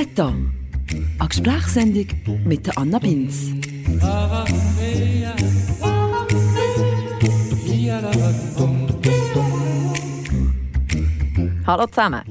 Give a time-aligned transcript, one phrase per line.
[0.00, 0.28] Meta,
[1.18, 2.06] eine Gesprächssendung
[2.46, 3.52] mit der Anna Binz.
[11.66, 12.22] Hallo zusammen.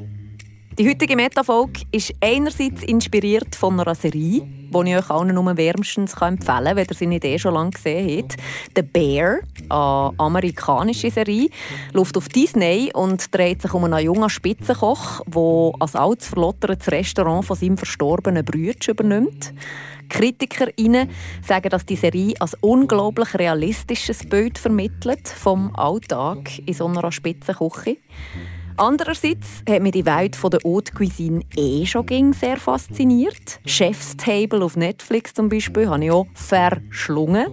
[0.79, 6.13] Die heutige Meta-Folge ist einerseits inspiriert von einer Serie, die ich euch allen nur wärmstens
[6.13, 8.37] empfehlen kann, wenn ihr sie nicht eh schon lange gesehen habt.
[8.75, 11.49] «The Bear», eine amerikanische Serie,
[11.93, 17.45] läuft auf Disney und dreht sich um einen jungen Spitzenkoch, der als altes verlottertes Restaurant
[17.45, 19.53] von seinem verstorbenen Bruder übernimmt.
[20.09, 21.09] KritikerInnen
[21.45, 27.97] sagen, dass die Serie ein unglaublich realistisches Bild vermittelt vom Alltag in so einer Spitzenküche.
[28.79, 33.59] Andererseits hat mich die Welt der Haute Cuisine eh schon sehr fasziniert.
[33.65, 37.47] Chef's Table auf Netflix zum Beispiel habe ich auch verschlungen.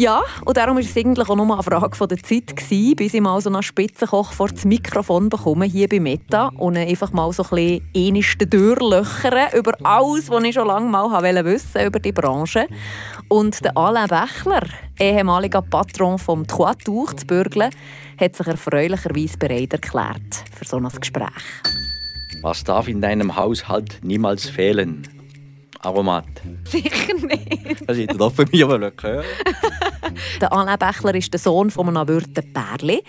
[0.00, 3.20] Ja, und darum war es eigentlich auch nur eine Frage der Zeit, gewesen, bis ich
[3.20, 7.42] mal so einen Spitzenkoch vor das Mikrofon bekomme, hier bei Meta, und einfach mal so
[7.50, 12.66] ein bisschen durchlöchern über alles, was ich schon lange mal wissen über die Branche.
[13.28, 14.66] Und der Alain Bächler,
[14.98, 17.68] ehemaliger Patron vom Trois Tours zu Bürgeln,
[18.18, 21.28] hat sich erfreulicherweise bereit erklärt für so ein Gespräch.
[22.40, 25.19] Was darf in deinem Haushalt niemals fehlen?
[25.82, 26.26] Aromat.
[26.64, 27.88] Sicher nicht.
[27.88, 28.92] Das hätte doch von mir hören
[30.40, 33.02] Der Alain Bächler ist der Sohn von einem Würden Pärli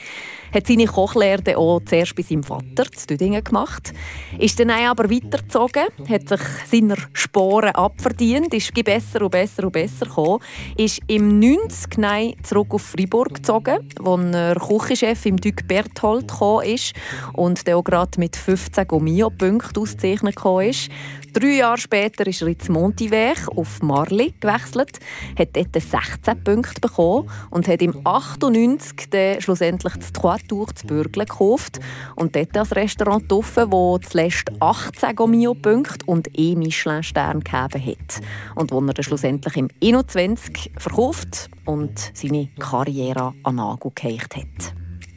[0.53, 3.93] hat seine Kochlehre auch zuerst bei seinem Vater zu Düdingen gemacht,
[4.37, 10.05] ist dann aber weitergezogen, hat sich seiner Sporen abverdient, ist besser und besser und besser
[10.05, 10.39] gekommen,
[10.77, 16.65] ist im 90 Nein zurück auf Freiburg gezogen, wo er Küchenchef im Duc Berthold gekommen
[16.65, 16.93] ist
[17.33, 20.89] und der auch gerade mit 15 Gomio-Punkten ausgezeichnet ist.
[21.33, 24.99] Drei Jahre später ist er ins Montivech auf Marli gewechselt,
[25.39, 30.87] hat dort 16 Punkte bekommen und hat im 98 dann schlussendlich das Trois Tours zu
[30.87, 31.79] Bürgle gekauft
[32.15, 38.21] und dort das Restaurant offen, wo zuletzt 18 Gomio-Punkte und e Michelin-Stern gegeben hat
[38.55, 44.73] und wo er dann schlussendlich im 21 verkauft und seine Karriere an Nagel geheicht hat.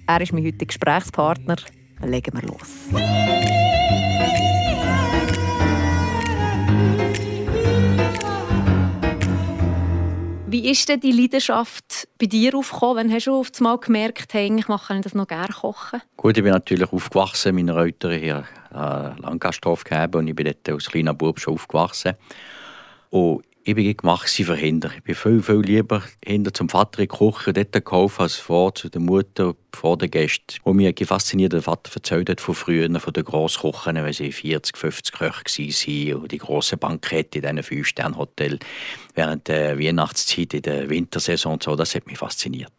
[0.07, 1.57] Er ist mein heutiger Gesprächspartner.
[2.03, 4.04] Legen wir los.
[10.55, 13.09] Wie ist denn die Leidenschaft bei dir aufgekommen?
[13.09, 16.01] Wann hast du auf einmal gemerkt, hey, ich mache das noch gerne kochen?
[16.17, 17.57] Gut, ich bin natürlich aufgewachsen.
[17.57, 22.13] Meine Eltern hier äh, Langgasthof gegeben und ich bin dort als kleiner Bub schon aufgewachsen.
[23.11, 24.91] Und ich bin gemacht für Kinder.
[24.95, 28.91] Ich bin viel, viel lieber hinter zum Vater die Küche dort gekauft als vor zu
[28.91, 30.59] der Mutter, vor den Gästen.
[30.65, 34.33] Und mich hat fasziniert, der Vater erzählt hat von früher, von den Grosskochen, wenn sie
[34.33, 38.59] 40, 50 Köche waren und die grossen Bankette in diesen Fünf-Sterne-Hotels
[39.15, 41.75] während der Weihnachtszeit, in der Wintersaison und so.
[41.75, 42.73] Das hat mich fasziniert.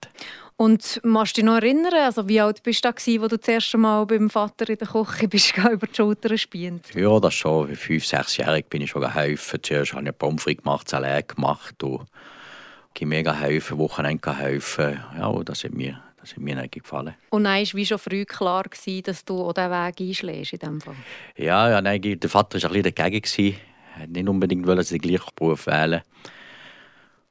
[0.58, 3.78] Und du dich noch erinnern, also wie alt bist du da, als du das erste
[3.78, 6.96] Mal beim Vater in der Küche bist, über die Schulter gespielt?
[6.96, 7.76] Ja, das schon.
[7.76, 9.60] Fünf, sechsjährig bin ich schon geholfen.
[9.62, 12.06] Zuerst habe ich Pommes frites gemacht, Salat gemacht und
[13.02, 14.98] mega helfen, Wochenende helfen.
[15.18, 17.16] Ja, das hat mir, das hat mir gefallen.
[17.32, 20.60] Und dann war wie schon früh klar, gewesen, dass du auch diesen Weg einschlägst in
[20.60, 20.96] diesem Fall?
[21.36, 23.60] Ja, ja nein, der Vater war ein bisschen dagegen.
[23.96, 26.02] Er wollte nicht unbedingt den gleichen Beruf wählen.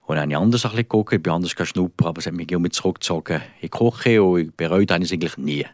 [0.07, 2.35] Und dann habe ich anders ein bisschen geguckt, ich bin anders schnuppern, aber es hat
[2.35, 5.67] mich immer zurückgezogen in die Küche und ich bereut habe es eigentlich nie.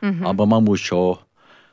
[0.00, 0.26] Mhm.
[0.26, 1.18] Aber man muss schon,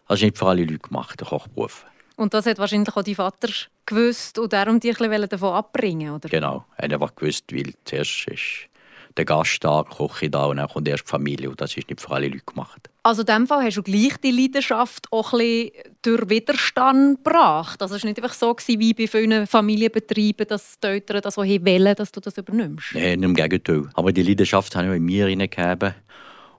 [0.08, 1.86] das ist nicht für alle Leute gemacht, der Kochberuf.
[2.18, 3.50] Und das hat wahrscheinlich auch dein Vater
[3.86, 6.28] gewusst und darum dich davon abbringen, oder?
[6.28, 8.70] Genau, er hat einfach gewusst, weil zuerst ist
[9.18, 11.90] der Gast da, die Küche da und dann kommt erst die Familie und das ist
[11.90, 12.90] nicht für alle Leute gemacht.
[13.04, 17.82] Also in dem Fall hast du gleich die Leidenschaft auch ein bisschen durch Widerstand gebracht.
[17.82, 21.42] Also es war nicht einfach so wie bei vielen Familienbetrieben, dass die Eltern das so
[21.42, 22.94] wollen, dass du das übernimmst.
[22.94, 23.90] Nein, im Gegenteil.
[23.96, 25.96] Aber die Leidenschaft habe ich in mir hineingegeben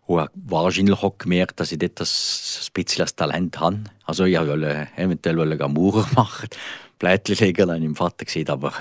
[0.06, 3.84] und habe wahrscheinlich auch gemerkt, dass ich dort das, ein bisschen das Talent habe.
[4.04, 5.36] Also ich wollte eventuell
[5.68, 6.48] Maurer machen,
[6.98, 8.72] Blättchen legen, habe ich meinem Vater gesehen, aber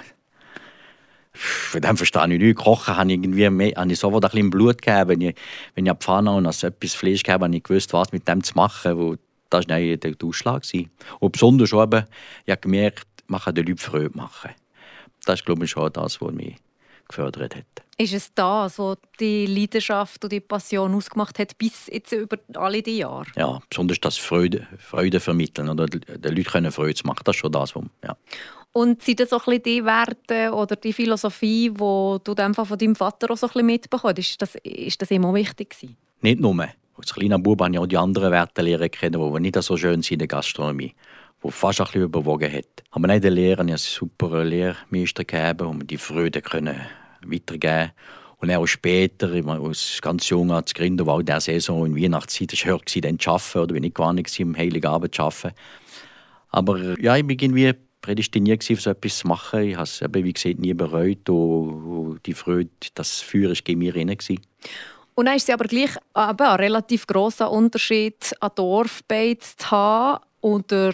[1.33, 2.57] von dem verstehe ich nicht.
[2.57, 5.09] Kochen habe ich irgendwie mehr, habe ich sofort ein bisschen Blut gegeben.
[5.09, 5.35] Wenn ich,
[5.75, 8.53] wenn ich Pfanne und also etwas Fleisch gegeben habe, ich gewusst, was mit dem zu
[8.55, 8.97] machen.
[8.97, 9.15] Wo,
[9.49, 10.63] das war der Ausschlag.
[11.19, 12.05] Und besonders schon eben,
[12.45, 14.51] ich habe gemerkt, man kann den Leuten Freude machen.
[15.25, 16.55] Das ist, glaube ich, schon das, was mich
[17.07, 17.65] gefördert hat.
[17.97, 22.81] Ist es das, was die Leidenschaft und die Passion ausgemacht hat, bis jetzt über alle
[22.81, 23.27] die Jahre?
[23.35, 27.51] Ja, besonders das Freude, Freude vermitteln oder den Leuten Freude zu machen, das ist schon
[27.51, 28.17] das, was, ja.
[28.73, 33.31] Und sind das so ein die Werte oder die Philosophie, die du von deinem Vater
[33.31, 34.19] auch so ein mitbekommen hast?
[34.19, 35.97] Ist das, ist das immer wichtig gewesen?
[36.21, 36.67] Nicht nur.
[36.97, 40.01] Als kleiner Bub habe ich auch die anderen Werte lernen kennen, die nicht so schön
[40.01, 40.93] sind in der Gastronomie
[41.43, 42.83] die fast ein bisschen überwogen hat.
[42.91, 46.79] Aber nicht der Lehrer, ich einen super Lehrmeister gegeben, um die Freude können
[48.41, 52.65] und auch später, als ganz jung als Gründer war, in der Saison in Weihnachtszeit, das
[52.65, 55.55] war dann zu arbeiten, oder bin ich gar nicht im Heiligabend zu arbeiten.
[56.49, 59.61] Aber ja, ich bin irgendwie prädestiniert gewesen, so etwas zu machen.
[59.63, 61.29] Ich habe es, eben, wie gesagt, nie bereut.
[61.29, 64.17] Und, die Freude, das Feuer war in mir drin.
[65.15, 70.23] Und dann ist es aber gleich eben ein relativ grosser Unterschied, an Dorfbeiz zu haben
[70.41, 70.93] oder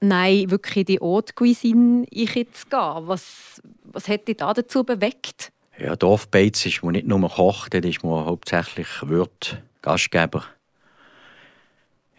[0.00, 2.48] nein, wirklich in die Haute Cuisine zu gehen.
[2.70, 5.52] Was, was hat dich da dazu bewegt?
[5.78, 10.44] Ja, Dorfbeiz ist man nicht nur Koch, das ist man hauptsächlich Wirt, Gastgeber.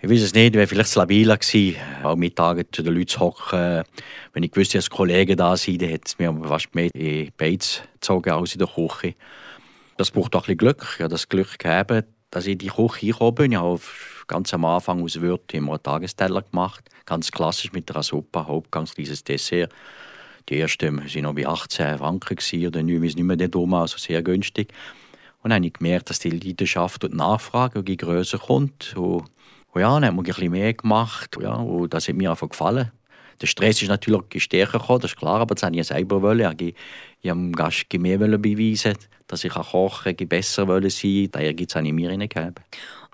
[0.01, 3.19] Ich weiß es nicht, ich wäre vielleicht labiler gewesen, auch Mittage zu den Leuten zu
[3.19, 3.83] hocken.
[4.31, 7.31] Wenn ich wusste, dass Kollegen da sind, dann hätte es mir fast mehr in die
[7.35, 9.15] Beiz gezogen als in der Küche.
[9.97, 10.87] Das braucht auch ein Glück.
[10.95, 13.51] Ich habe das Glück gegeben, dass ich in die Küche gekommen bin.
[13.51, 13.81] Ich habe
[14.27, 16.89] ganz am Anfang aus Wirt immer einen Tagesteller gemacht.
[17.05, 19.73] Ganz klassisch mit einer Suppe, Hauptgang, dieses Dessert.
[20.47, 24.23] Die ersten waren noch bei 18 Franken oder 9, nicht mehr den Dom, also sehr
[24.23, 24.71] günstig.
[25.41, 28.95] Und dann habe ich gemerkt, dass die Leidenschaft und die Nachfrage größer kommt.
[28.95, 29.25] Und,
[29.71, 31.37] und ja, dann haben wir ein bisschen mehr gemacht.
[31.41, 32.91] Ja, und das hat mir einfach gefallen.
[33.41, 36.21] Der Stress ist natürlich stärker gekommen, das ist klar, aber das wollte ich selber.
[36.21, 36.55] Wollen.
[36.59, 36.75] Ich,
[37.21, 38.95] ich habe dem Gast mehr beweisen,
[39.27, 41.29] dass ich kochen kann, besser sein wollte.
[41.29, 42.55] Da gibt es mir hineingegeben.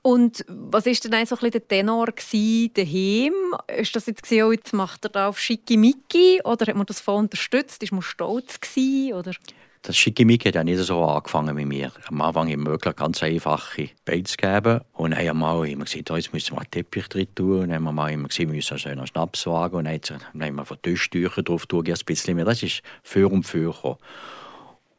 [0.02, 3.34] Und was war denn so der Tenor daheim?
[3.76, 7.16] Ist das jetzt, oh, jetzt macht er da auf Schickimicki oder hat man das voll
[7.16, 7.82] unterstützt?
[7.82, 9.32] Ist man stolz gewesen, oder?
[9.86, 11.92] Das Schickimicki hat ja nicht so angefangen mit mir.
[12.08, 14.82] Am Anfang wir wirklich ganz einfache Beiz gegeben.
[14.94, 17.60] Und dann haben wir immer gesagt, oh, jetzt müssen wir einen Teppich drin tun.
[17.60, 19.76] Und dann haben wir immer gesagt, wir müssen also einen Schnaps wagen.
[19.76, 22.46] Und dann haben wir von Tischtücher drauf tun, ein bisschen mehr.
[22.46, 23.98] Das ist für und für gekommen.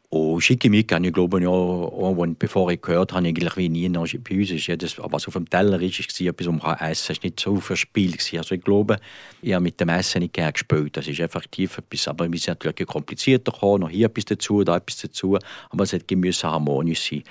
[0.08, 4.06] Und Schickimicki habe ich glaube ich auch, bevor ich gehört habe, eigentlich wie nie noch
[4.06, 6.91] bei uns ist jedes, was auf dem Teller ist, ist etwas, was man essen kann.
[6.91, 8.32] Es war nicht so verspielt.
[8.37, 8.99] Also ich glaube,
[9.43, 10.97] ich habe mit dem Essen nicht gerne gespielt.
[10.97, 14.76] Das ist effektiv etwas, aber wir sind natürlich komplizierter gekommen, noch hier etwas dazu, da
[14.76, 15.38] etwas dazu,
[15.70, 17.23] aber es musste harmonisch sein.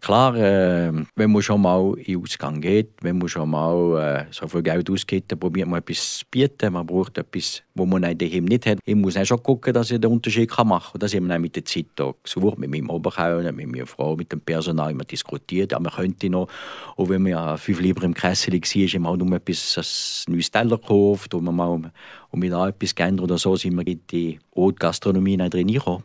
[0.00, 4.32] Klar, äh, wenn man schon mal in den Ausgang geht, wenn man schon mal äh,
[4.32, 6.72] so viel Geld ausgibt, dann probiert man etwas zu bieten.
[6.72, 8.78] Man braucht etwas, wo man daheim nicht hat.
[8.84, 11.00] Ich muss dann schon gucken, dass ich den Unterschied machen kann.
[11.00, 11.86] Das wir dann mit der Zeit
[12.22, 15.72] gesucht, mit meinem Oberkellner, mit meiner Frau, mit dem Personal immer diskutiert.
[15.72, 16.48] Ja, man könnte noch,
[16.96, 20.34] auch wenn man ja fünf Lieber im Kessel war, haben wir halt nur etwas, ein
[20.34, 21.90] neues Teller gekauft und, wir mal,
[22.30, 26.04] und wir da etwas geändert oder so, sind wir in die Haute Gastronomie drin gekommen.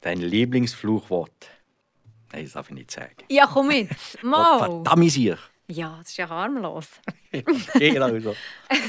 [0.00, 1.48] Dein Lieblingsfluchwort?
[2.32, 3.16] Nein, das darf ich nicht sagen.
[3.28, 3.90] Ja, komm mit.
[4.22, 4.56] Mal.
[4.56, 6.88] Oh, verdammt, ja, das ist ja harmlos.
[7.78, 8.34] genau so.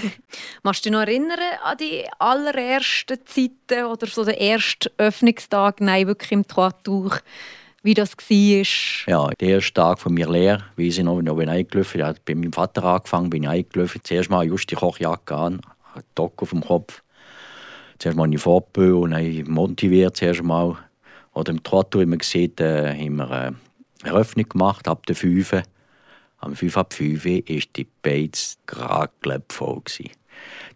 [0.63, 6.07] Machst du dich noch erinnern an die allerersten Zeiten oder so den ersten Öffnungstag, nein,
[6.07, 7.17] wirklich im Toituch,
[7.83, 9.07] wie das war?
[9.07, 11.99] Ja, der erste Tag von mir leer, wie ich noch, noch bin eingelaufen.
[11.99, 14.01] Ja, bei meinem Vater angefangen, bin ich eingelaufen.
[14.03, 15.61] Zuerst mal just die Kochjacke an,
[15.93, 17.01] einen Dock auf dem Kopf.
[17.97, 20.77] Zuerst mal in die Fortbö und dann motiviert zuerst mal.
[21.33, 23.55] Oder im Trottoir immer gesehen, äh, haben wir eine
[24.03, 25.63] Eröffnung gemacht, ab der 5
[26.39, 27.41] am 5 ab 5 war
[27.75, 29.81] die Beiz gerade voll.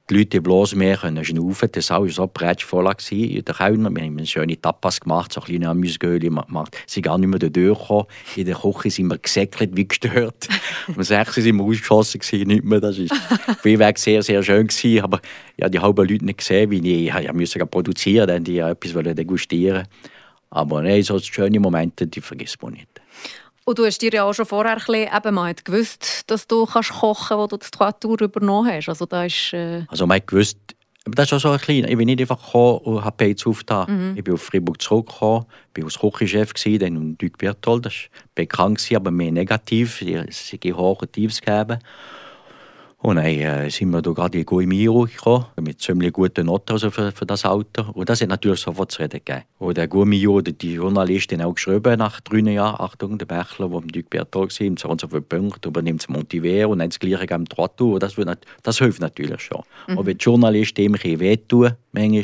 [0.09, 1.71] Die Leute bloß mehr können schnaufen.
[1.71, 2.83] Der Saal war so prätschvoll.
[2.83, 3.59] Der
[3.95, 6.77] wir haben schöne Tapas gemacht, so kleine Amüsgöli gemacht.
[6.85, 8.07] Sie sind gar nicht mehr durchgekommen.
[8.35, 10.49] In der Küche sind wir gesäckelt wie gestört.
[10.93, 12.81] um 6 sind wir ausgeschossen, nicht mehr.
[12.81, 14.67] Das war Weg sehr, sehr schön.
[14.67, 15.21] Gewesen, aber
[15.55, 19.15] ja, die halben Leute nicht gesehen, wie ich, ja, ich musste produzieren, denn die etwas
[19.15, 19.87] degustieren
[20.49, 22.89] Aber nein, so schöne Momente, die vergisst man nicht.
[23.65, 27.27] Und du hast dir ja auch schon vorher eben mal gewusst, dass du kannst kochen
[27.29, 28.89] kannst, wo du das Tour übernommen hast.
[28.89, 29.85] Also, da ist, äh...
[29.87, 30.57] also man hat gewusst,
[31.05, 31.89] das ist auch so ein kleiner.
[31.89, 34.11] Ich bin nicht einfach gekommen und habe Beiz aufgetan.
[34.11, 34.17] Mhm.
[34.17, 37.85] Ich bin auf Freiburg zurückgekommen, bin als Küchenchef gewesen, dann im Duc Berthold.
[37.85, 40.01] Das war bekannt, aber mehr negativ.
[40.01, 41.79] Es gibt hohe Tiefs gegeben.
[43.03, 46.89] Und dann äh, sind wir da gerade in Guimiro gekommen, mit ziemlich guten Noten also
[46.89, 47.83] für, für das Auto.
[47.91, 49.43] Und das hat natürlich sofort zu reden gegeben.
[49.59, 53.87] Und der Guimiro, die Journalistin auch geschrieben, nach drei Jahren, Achtung, der Bächler, der im
[53.89, 57.43] Duc Berthold war, so und so viele Punkte, übernimmt Motivier und dann das Gleiche am
[57.43, 57.99] Trottoir.
[57.99, 58.15] Das,
[58.63, 59.63] das hilft natürlich schon.
[59.89, 59.97] Mhm.
[59.97, 62.23] Und wenn die Journalisten ihm ein wehtun, manchmal,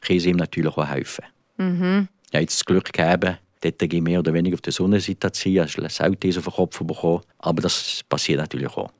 [0.00, 1.24] können sie ihm natürlich auch helfen.
[1.56, 2.08] Mhm.
[2.32, 5.76] Ja, jetzt das Glück gegeben, dort mehr oder weniger auf der Sonnenseite zu sein, hast
[5.76, 7.20] du selten auf den Kopf bekommen.
[7.38, 8.90] Aber das passiert natürlich auch.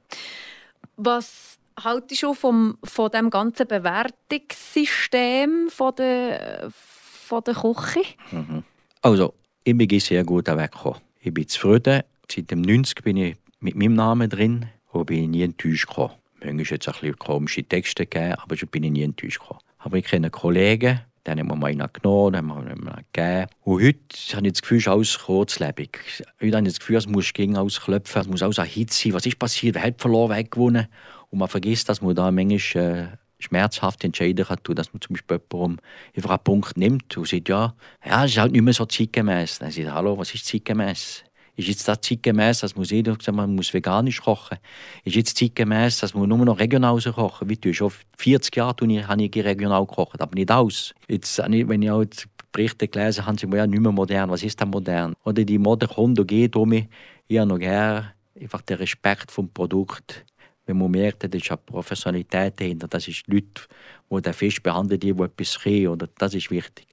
[1.02, 8.02] Was haltest du vom, von dem ganzen Bewertungssystem von der, von der Küche?
[8.30, 8.64] Mhm.
[9.00, 9.32] Also,
[9.64, 11.00] ich bin sehr gut weggekommen.
[11.20, 12.02] Ich bin zufrieden.
[12.30, 16.12] Seit dem 90 bin ich mit meinem Namen drin und bin nie enttäuscht gekommen.
[16.44, 19.60] Manchmal hat es ein bisschen komische Texte gegeben, aber ich bin nie enttäuscht gekommen.
[19.78, 23.46] Aber ich kenne Kollegen, dann haben wir mal einen genommen, dann haben wir einen gegeben.
[23.62, 25.98] Und heute habe ich das Gefühl, es ist alles kurzlebig.
[26.40, 29.12] Heute habe ich das Gefühl, es muss gegen ausklopfen, es muss alles Hit sein.
[29.12, 29.74] Was ist passiert?
[29.74, 30.86] Wer hat verloren, wer gewonnen?
[31.30, 33.06] Und man vergisst, dass man da manchmal äh,
[33.38, 35.80] schmerzhaft entscheiden kann, dass man zum Beispiel jemanden
[36.16, 37.74] einfach einen Punkt nimmt und sagt, ja,
[38.04, 39.58] ja, es ist halt nicht mehr so zeitgemäß.
[39.58, 41.24] Dann sagt hallo, was ist zeitgemäß?
[41.60, 44.58] Ist jetzt das zeitgemäß, dass man jeder gesagt, man muss veganisch kochen?
[45.04, 48.74] Ist jetzt zeitgemäß, dass man nur noch regional kochen Wie du schon 40 Jahre
[49.06, 50.94] habe ich regional gekocht, aber nicht aus.
[51.08, 52.04] Jetzt, wenn ich auch
[52.52, 54.30] Berichte gelesen habe, sind wir ja nicht mehr modern.
[54.30, 55.14] Was ist denn modern?
[55.24, 56.88] Oder die Mode kommt und geht um mich.
[57.28, 60.24] Ich habe noch gerne einfach den Respekt vom Produkt.
[60.66, 63.62] Wenn man merkt, das ist eine Professionalität dahinter, das ist Leute,
[64.10, 66.86] die den Fisch behandeln, die, etwas können, das ist wichtig.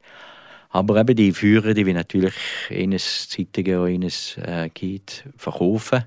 [0.69, 2.33] Aber eben die Führer, die wir natürlich
[2.69, 6.03] eines Zeitungen oder eines äh, Geht verkaufen.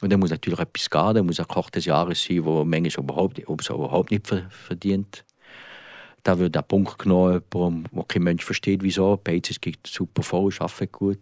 [0.00, 3.04] Und dann muss natürlich etwas gehen, dann muss ein Koch des Jahres sein, wo manchmal
[3.04, 5.24] überhaupt, überhaupt nicht verdient.
[6.24, 9.20] Da wird der Punkt genommen, wo kein Mensch versteht, wieso.
[9.22, 11.18] Beides gibt super voll, arbeitet gut.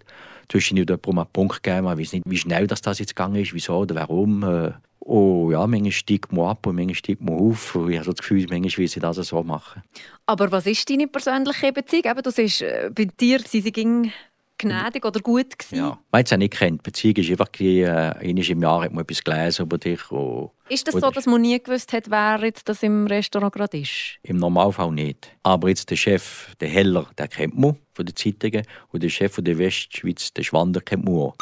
[0.51, 3.37] Zwischendurch wird jemand einen Punkt gegeben, man weiß nicht, wie schnell das, das jetzt gegangen
[3.37, 4.43] ist, wieso oder warum.
[4.43, 7.75] Äh, Oh ja, manchmal steigt man ab und manchmal steigt man auf.
[7.89, 9.83] Ich habe so das Gefühl, manchmal will sie das so machen.
[10.27, 12.05] Aber was ist deine persönliche Beziehung?
[12.05, 14.13] Eben, du siehst, äh, bei dir sie ging
[14.61, 15.77] gnädig oder gut gewesen?
[15.77, 16.83] Ja, man hat es nicht kennt.
[16.83, 20.11] Beziehung ist einfach, äh, einmal im Jahr hat man etwas gelesen über dich.
[20.11, 23.79] Und, ist das so, dass man nie gewusst hat, wer jetzt das im Restaurant gerade
[23.79, 24.19] ist?
[24.23, 25.37] Im Normalfall nicht.
[25.43, 28.65] Aber jetzt der Chef, der Heller, der kennt man von den Zeitungen.
[28.93, 31.35] Und der Chef von der Westschweiz, der Schwander, kennt man auch.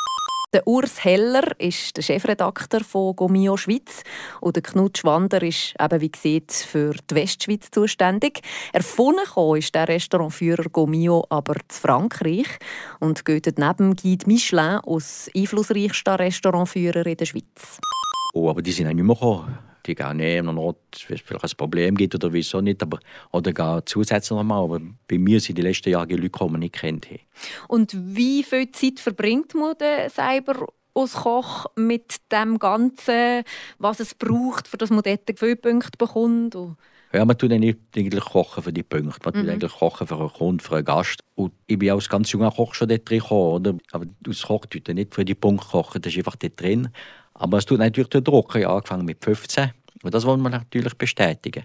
[0.54, 4.02] Der Urs Heller ist der Chefredakteur von Gomio Schweiz
[4.40, 8.40] und der Knut Schwander ist eben, wie gesagt, für die Westschweiz zuständig.
[8.72, 12.46] Erfunden ist der Restaurantführer Gomio aber zu Frankreich
[12.98, 17.78] und geht neben Guide Michelin als einflussreichster Restaurantführer in der Schweiz.
[18.32, 20.76] Oh, aber die sind auch nicht mehr gekommen die gehen nehmen und
[21.08, 23.00] wenn es vielleicht ein Problem gibt oder wieso nicht, aber,
[23.32, 24.62] oder gehen zusätzlich nochmal.
[24.62, 27.08] Aber bei mir sind die letzten Jahre Leute gekommen, die ich nicht kennt
[27.68, 33.44] Und wie viel Zeit verbringt man denn selber als Koch mit dem Ganzen,
[33.78, 36.56] was es braucht, für dass man dort viele Punkte bekommt?
[37.12, 39.18] Ja, man tut nicht eigentlich kochen für die Punkte.
[39.24, 39.50] Man tut mhm.
[39.50, 41.20] eigentlich kochen für einen Kunden, für einen Gast.
[41.36, 43.74] Und ich bin als ganz junger Koch schon dort drin gekommen, oder?
[43.92, 46.90] Aber als Koch tut nicht für die Punkte kochen, das ist einfach dort drin.
[47.32, 48.54] Aber es tut natürlich der Druck.
[48.56, 49.70] Ich habe angefangen mit 15
[50.02, 51.64] und das wollen wir natürlich bestätigen.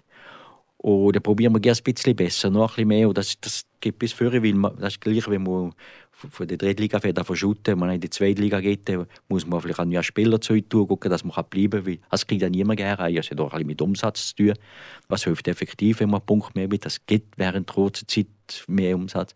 [0.84, 3.08] Dann probieren wir gerne ein bisschen besser, noch ein bisschen mehr.
[3.08, 5.74] Und das, das gibt bis vorher, weil man, das ist gleich, wenn man
[6.12, 8.92] von der Drittliga fährt, von Schutten, man in die Zweitliga geht,
[9.30, 10.60] muss man vielleicht an Spieler zu
[11.10, 11.98] dass man bleiben kann.
[12.12, 13.13] Das kriegt ja niemand gerne.
[13.13, 14.54] Das hat auch ein bisschen mit Umsatz zu tun.
[15.08, 16.86] Was hilft effektiv, wenn man einen Punkt mehr mit?
[16.86, 18.28] Das gibt während kurzer Zeit
[18.68, 19.34] mehr Umsatz.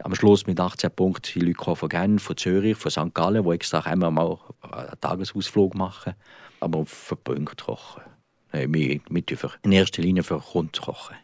[0.00, 3.14] Am Schluss mit 18 Punkten sind Leute von Genf, von Zürich, von St.
[3.14, 6.14] Gallen, die extra einmal mal einen Tagesausflug machen.
[6.60, 8.02] Aber für Punkte kochen.
[8.02, 8.13] Nein,
[8.54, 9.22] wir, wir
[9.62, 11.16] in erster Linie für Kunden kochen.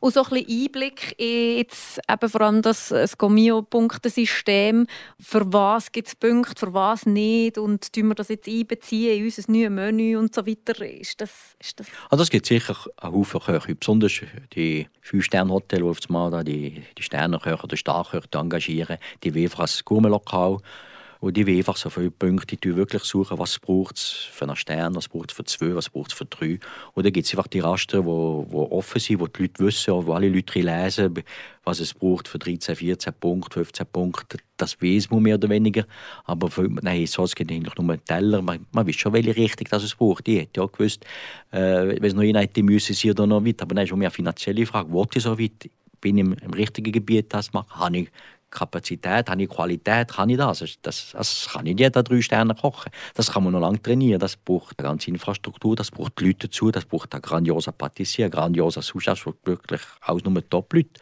[0.00, 4.86] Und so ein bisschen Einblick in jetzt eben vor allem das, das Gomio-Punktesystem.
[5.20, 7.58] Für was gibt es Punkte, für was nicht?
[7.58, 10.80] Und tun wir das jetzt einbeziehen in unser neues Menü und so weiter?
[10.84, 11.88] Ist das, ist das...
[12.10, 14.20] Also es gibt sicher einen Haufen Köche, besonders
[14.54, 18.98] die Fünf-Sterne-Hotels, die auf Mal die, die Sterneköche oder Starköche engagieren.
[19.24, 20.58] Die als Gourmet-Lokal
[21.24, 24.56] und ich will einfach so viele Punkte, die wirklich suchen, was braucht es für einen
[24.56, 26.58] Stern, was braucht es für zwei, was braucht es für drei.
[26.92, 30.06] Und dann gibt es einfach die Raster, die, die offen sind, wo die Leute wissen,
[30.06, 31.14] wo alle Leute lesen,
[31.64, 34.36] was es braucht für 13, 14 Punkte, 15 Punkte.
[34.58, 35.86] Das weiß man mehr oder weniger.
[36.24, 38.42] Aber für, nein, sonst geht eigentlich nur ein Teller.
[38.42, 40.28] Man, man weiß schon, welche Richtung das es braucht.
[40.28, 41.06] Ich hätte ja gewusst,
[41.52, 43.62] äh, wenn es noch eine hätte müssen, sie oder noch weit.
[43.62, 44.92] Aber dann ist schon mehr eine finanzielle Frage.
[44.92, 45.70] Wollte ich so weit?
[46.02, 47.94] Bin ich im, im richtigen Gebiet das machen?
[47.94, 48.10] Ich
[48.54, 50.64] Kapazität, habe ich Qualität, kann ich das?
[50.82, 52.90] Das, das kann nicht jeder drei Sterne kochen.
[53.14, 54.20] Das kann man noch lange trainieren.
[54.20, 58.30] Das braucht eine ganze Infrastruktur, das braucht Leute dazu, das braucht ein grandioser Patissier, ein
[58.30, 59.04] grandioser Sous
[59.44, 61.00] wirklich aus nur Top-Leute.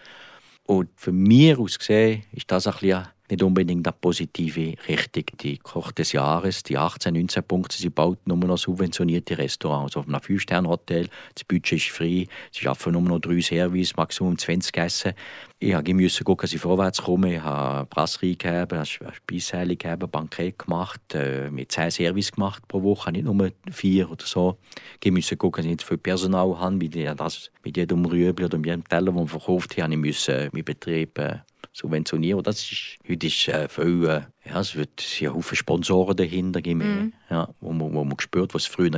[0.64, 5.24] Und für mich aus gesehen ist das ein bisschen nicht unbedingt eine positive Richtung.
[5.40, 9.96] Die Koch des Jahres, die 18, 19 Punkte, sie baut nur noch subventionierte Restaurants.
[9.96, 14.76] Auf einem 5-Sterne-Hotel, das Budget ist frei, sie schaffen nur noch drei Service, Maximum 20
[14.76, 15.12] Essen.
[15.58, 17.36] Ich musste gucken, dass ich vorwärts komme.
[17.36, 22.82] Ich habe Brasserie gegeben, eine gegeben, ein Bankett gemacht, äh, mit 10 Service gemacht pro
[22.82, 24.58] Woche, nicht nur vier oder so.
[25.02, 28.58] Ich musste gucken, dass ich nicht viel Personal habe, mit, das, mit jedem Rüebli oder
[28.58, 31.38] mit jedem Teller, den ich verkauft habe, ich musste meinen Betrieb äh,
[31.72, 32.42] subventionieren.
[32.42, 37.12] Das ist, heute ist äh, viel, äh, ja, es wird sehr viele Sponsoren dahinter geben,
[37.28, 37.32] mm.
[37.32, 38.90] ja, wo, man, wo man spürt, was es früher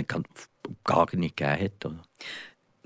[0.85, 1.87] gar nicht gegeben hat.
[1.87, 2.03] Oder?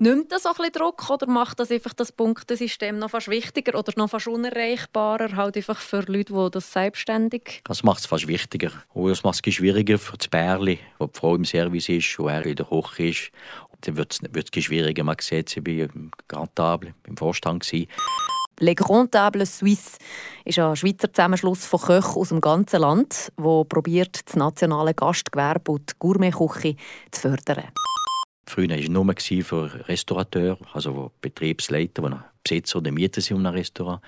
[0.01, 3.77] Nimmt das auch ein bisschen Druck oder macht das einfach das Punktesystem noch fast wichtiger
[3.77, 7.61] oder noch fast unerreichbarer, halt einfach für Leute, die das selbstständig...
[7.65, 8.71] Das macht es fast wichtiger.
[8.93, 12.29] Und es macht es schwieriger für das Bärli, wo die Frau im Service ist und
[12.29, 13.31] er in der Küche ist.
[13.81, 15.03] Dann wird es schwieriger.
[15.03, 17.65] Man sieht, sie war im Grand Table, im Vorstand.
[17.65, 17.89] Gewesen.
[18.61, 19.97] Le Grand Table Suisse
[20.43, 25.71] ist ein Schweizer Zusammenschluss von Köchen aus dem ganzen Land, der probiert, das nationale Gastgewerbe
[25.71, 26.75] und die Gourmetküche
[27.11, 27.69] zu fördern.
[28.45, 33.53] Früher war es nur für Restaurateure, also Betriebsleiter, die Besitzer oder Mieter sind um ein
[33.53, 34.01] Restaurant.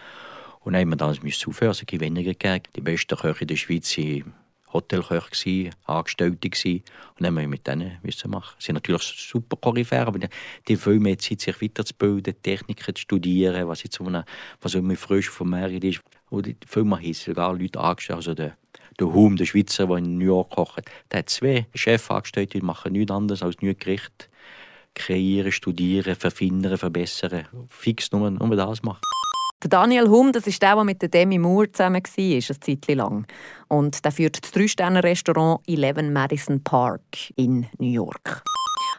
[0.60, 2.64] Und dann haben wir das aufhören, es weniger gegeben.
[2.76, 4.34] Die besten Köche der Schweiz sind
[4.74, 6.84] Hotelköche, Angestellte gewesen.
[7.18, 8.56] und dann haben wir mit denen müssen machen.
[8.60, 10.28] Sie sind natürlich super Koryphäre, aber die,
[10.68, 14.06] die viel mehr Zeit, sich weiterzubilden, Techniken zu studieren, was jetzt so
[14.62, 16.02] was immer frisch vom Merit ist.
[16.30, 18.58] Und die Firma hieß sogar Leute angestellt, also der,
[19.00, 22.94] der Hum, der Schweizer, der in New York kocht, der hat zwei Chefangestellte, die machen
[22.94, 24.30] nichts anderes als nichts Gericht
[24.94, 27.48] kreieren, studieren, verfeinern, verbessern.
[27.70, 29.02] Fix nur, nur das machen.
[29.64, 33.28] Der Daniel Hum, das ist der, der mit Demi Moore zusammen war, eine Zeit lang.
[33.68, 38.44] Und der führt das Drei-Sterne-Restaurant Eleven Madison Park in New York.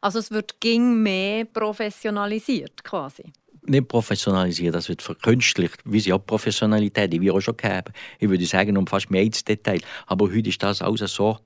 [0.01, 3.33] Also es wird ging mehr professionalisiert quasi.
[3.65, 7.93] Nicht professionalisiert, das wird verkünstlicht, wie sie auch Professionalität, die wir auch schon haben.
[8.21, 9.81] Ich würde sagen, um fast mehr ins Detail.
[10.07, 11.39] Aber heute ist das alles so,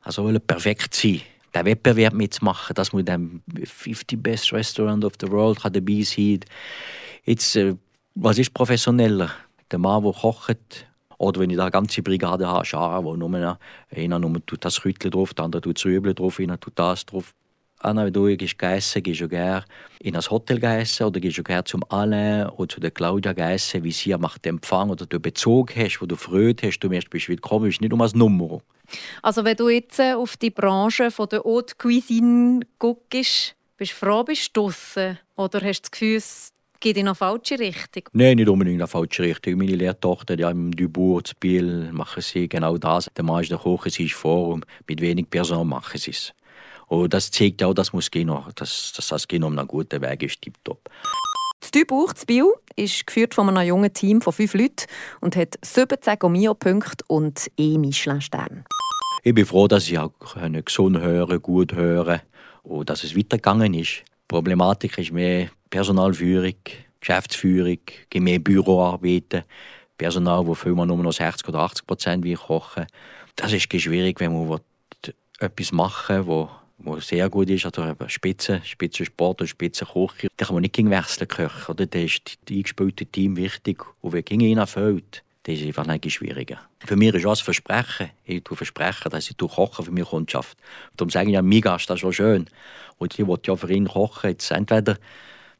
[0.00, 1.20] also perfekt sein
[1.54, 6.40] den Wettbewerb mitzumachen, dass man dem 50 Best Restaurant of the World kann dabei sein
[7.24, 7.74] Jetzt, äh,
[8.16, 9.30] was ist professioneller?
[9.70, 10.86] Der Mann, der kocht,
[11.18, 13.58] oder wenn ich da eine ganze Brigade habe, Scharen, wo nur
[13.90, 17.04] einer, nur tut das Rüttel drauf, der andere tut das Rüebli drauf, einer tut das
[17.06, 17.34] drauf.
[17.78, 19.64] Anna, du gehst essen, gehst du gerne
[20.00, 23.84] in ein Hotel essen oder gehst du gerne zum Alain oder zu der Claudia essen,
[23.84, 27.10] wie sie macht den Empfang oder du Bezug hast, wo du Freude hast, du merkst,
[27.10, 28.60] bist willkommen, bist nicht um als Nummer.
[29.20, 33.96] Also wenn du jetzt äh, auf die Branche von der Haute Cuisine guckst, bist du
[33.96, 35.18] froh, bist du draussen?
[35.36, 36.22] Oder hast du das Gefühl,
[36.80, 38.04] geht in eine falsche Richtung?
[38.12, 39.58] Nein, nicht unbedingt in eine falsche Richtung.
[39.58, 43.10] Meine Lehrtochter ja, im Dubourg, zu Biel, machen sie genau das.
[43.16, 46.32] Der Mann ist der Koch, sie ist vor und mit wenig Personen machen sie es.
[46.88, 50.22] Und das zeigt auch, dass muss gehen, dass, dass das Gehen um einen guten Weg
[50.22, 50.88] ist, tiptop.
[51.60, 54.86] Das Dubuch, das Bio, ist geführt von einem jungen Team von fünf Leuten
[55.20, 58.64] und hat 17 Gomio-Punkte und e Michelin-Sterne.
[59.24, 60.12] Ich bin froh, dass ich auch
[60.64, 62.20] gesund hören, gut hören
[62.62, 64.04] und dass es weitergegangen ist.
[64.26, 66.56] Die Problematik ist mehr Personalführung,
[66.98, 67.78] Geschäftsführung,
[68.14, 69.44] mehr Büroarbeiten,
[69.96, 72.86] Personal, das vielmal nur noch 60 oder 80 Prozent kochen
[73.36, 74.60] Das ist schwierig, wenn man
[75.38, 80.54] etwas machen will, wo sehr gut ist, oder eben Spitze, Spitzensport und Spitzenkoch, da kann
[80.54, 81.86] man nicht gegen wechseln Köche, oder?
[81.86, 83.82] Da ist das eingespielte Team wichtig.
[84.00, 86.58] Und wenn gegen ihn erfüllt, das ist einfach nicht schwieriger.
[86.80, 88.10] Für mich ist auch ein Versprechen.
[88.24, 90.58] Ich tue versprechen, dass ich koche für meine Kundschaft.
[90.90, 92.46] Und darum sage ich ja, Gast, das schon schön.
[92.98, 94.30] Und ich wollte ja für ihn kochen.
[94.30, 94.96] Jetzt entweder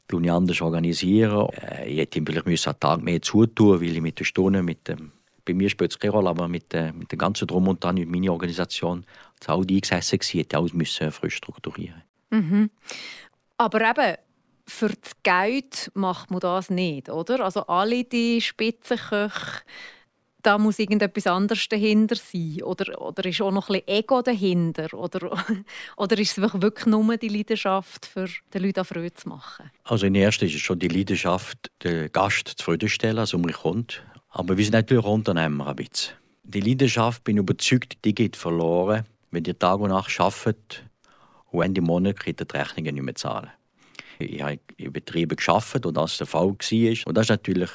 [0.07, 1.49] tue ich anders organisieren.
[1.49, 4.87] Äh, ich hätte ihm vielleicht einen Tag mehr zutun weil ich mit der Stunde, mit
[4.87, 5.11] dem
[5.47, 7.95] bei mir spielt es keine Rolle, aber mit, äh, mit dem ganzen Drum und Dran,
[7.95, 9.05] mit meiner Organisation,
[9.39, 12.03] das all die gesessen gewesen, hätte alles müssen frisch strukturieren.
[12.29, 12.69] Mhm.
[13.57, 14.17] Aber eben,
[14.67, 17.45] für das Geld macht man das nicht, oder?
[17.45, 19.61] Also alle die Spitzenköche,
[20.47, 22.63] da muss irgendetwas anderes dahinter sein.
[22.63, 24.93] Oder, oder ist auch noch ein bisschen Ego dahinter?
[24.93, 25.37] Oder,
[25.97, 29.69] oder ist es wirklich nur die Leidenschaft, für den Leuten Freude zu machen?
[29.83, 34.01] Also in erster ist es schon die Leidenschaft, den Gast zufriedenzustellen, also um mich kommt.
[34.29, 36.13] Aber wir sind natürlich Unternehmer ein bisschen.
[36.43, 40.85] Die Leidenschaft, bin überzeugt, die geht verloren, wenn ihr Tag und Nacht arbeitet
[41.51, 43.49] und Ende Monat könnt ihr die Rechnungen nicht mehr zahlen.
[44.19, 47.07] Ich habe in Betrieben gearbeitet und das der Fall war.
[47.07, 47.71] Und das ist natürlich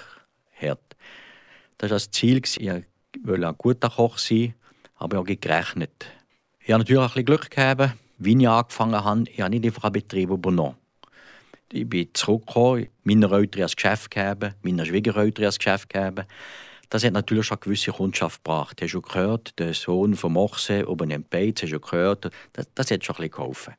[0.59, 0.97] hart.
[1.83, 2.41] Das war das Ziel.
[2.45, 2.71] Ich
[3.25, 4.55] wollte ein guter Koch sein,
[4.95, 6.07] aber auch gerechnet.
[6.61, 7.97] Ich habe natürlich auch ein bisschen Glück gehabt.
[8.19, 10.77] Wie ich angefangen habe, ich habe nicht einfach einen Betrieb übernommen.
[11.73, 16.25] Ich bin zurückgekommen, meine Eltern als Geschäft gegeben, meine Schwiegereltern als Geschäft gegeben.
[16.89, 18.81] Das hat natürlich schon eine gewisse Kundschaft gebracht.
[18.81, 22.31] Du hast schon gehört, der Sohn von Mochse oben im Beiz, hast schon gehört.
[22.53, 23.75] Das, das hat schon ein bisschen geholfen.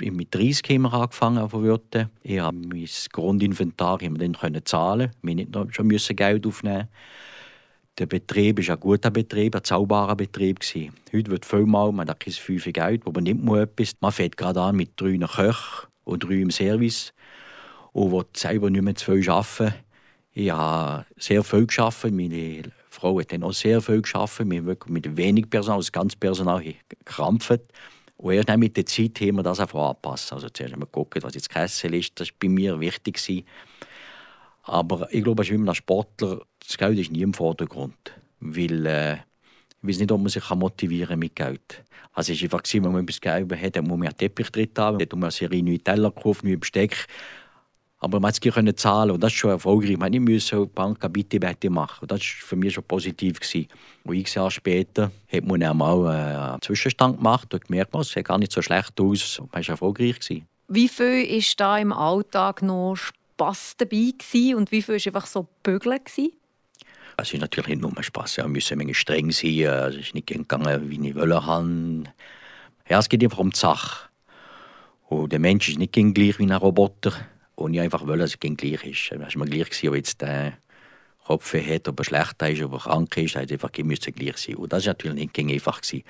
[0.00, 2.08] Mit 30 haben wir angefangen zu wirten.
[2.22, 5.10] Ich habe mein Grundinventar dann zahlen.
[5.22, 6.88] Wir mussten schon müssen Geld aufnehmen.
[7.98, 10.60] Der Betrieb war ein guter Betrieb, ein zaubarer Betrieb.
[11.12, 13.92] Heute wird vielmal, man hat kein viel Geld, aber man nimmt man etwas.
[14.00, 17.12] Man fängt gerade an mit drei Köchen und drei im Service
[17.92, 19.74] und will selber nicht mehr zu viel arbeiten.
[20.32, 22.14] Ich habe sehr viel gearbeitet.
[22.14, 24.50] Meine Frau hat dann auch sehr viel gearbeitet.
[24.50, 27.60] Wir haben mit wenig Personal, das ganze Personal gekrampft.
[28.20, 30.30] Und erst mit der Zeit haben wir das einfach angepasst.
[30.34, 32.20] Also zuerst haben wir geguckt, was jetzt Kessel ist.
[32.20, 33.14] Das war bei mir wichtig.
[33.14, 33.46] Gewesen.
[34.64, 37.96] Aber ich glaube, als ein Sportler, das Geld ist nie im Vordergrund.
[38.40, 41.82] Weil äh, ich weiß nicht, ob man sich motivieren kann mit Geld.
[42.12, 44.68] Also es war einfach, wenn man etwas Geld hat, dann muss man einen Teppich drin
[44.76, 47.06] haben, dann muss man eine Serie neue Teller kaufen, neue Besteck.
[48.02, 49.98] Aber man musste es zahlen und das ist schon erfolgreich.
[49.98, 51.98] Man musste nicht Bank eine Bitte machen.
[52.00, 53.38] Und das war für mich schon positiv.
[53.38, 53.68] Gewesen.
[54.04, 58.08] Und x Jahre später hat man dann mal äh, einen Zwischenstand gemacht und gemerkt, es
[58.08, 59.38] sieht gar nicht so schlecht aus.
[59.38, 60.18] Und man war erfolgreich.
[60.18, 60.46] Gewesen.
[60.68, 65.26] Wie viel war da im Alltag noch Spass dabei gewesen und wie viel war einfach
[65.26, 65.98] so bügeln?
[66.02, 66.32] Gewesen?
[67.18, 68.36] Es ist natürlich nicht nur Spass.
[68.36, 69.60] Ja, wir müssen streng sein.
[69.60, 72.10] Es ist nicht gegangen, wie ich wollte.
[72.88, 74.08] Ja, es geht einfach um die Sache.
[75.08, 77.12] Und der Mensch ist nicht gleich wie ein Roboter.
[77.60, 79.12] Und ich einfach wollte, dass es gleich ist.
[79.12, 80.54] Es war mir gleich, ob jetzt der
[81.26, 84.56] Kopfweh hat, ob er schlechter ist, ob er krank ist, hat einfach müssen gleich sein.
[84.56, 85.82] Und das war natürlich nicht einfach.
[85.82, 86.02] Gewesen.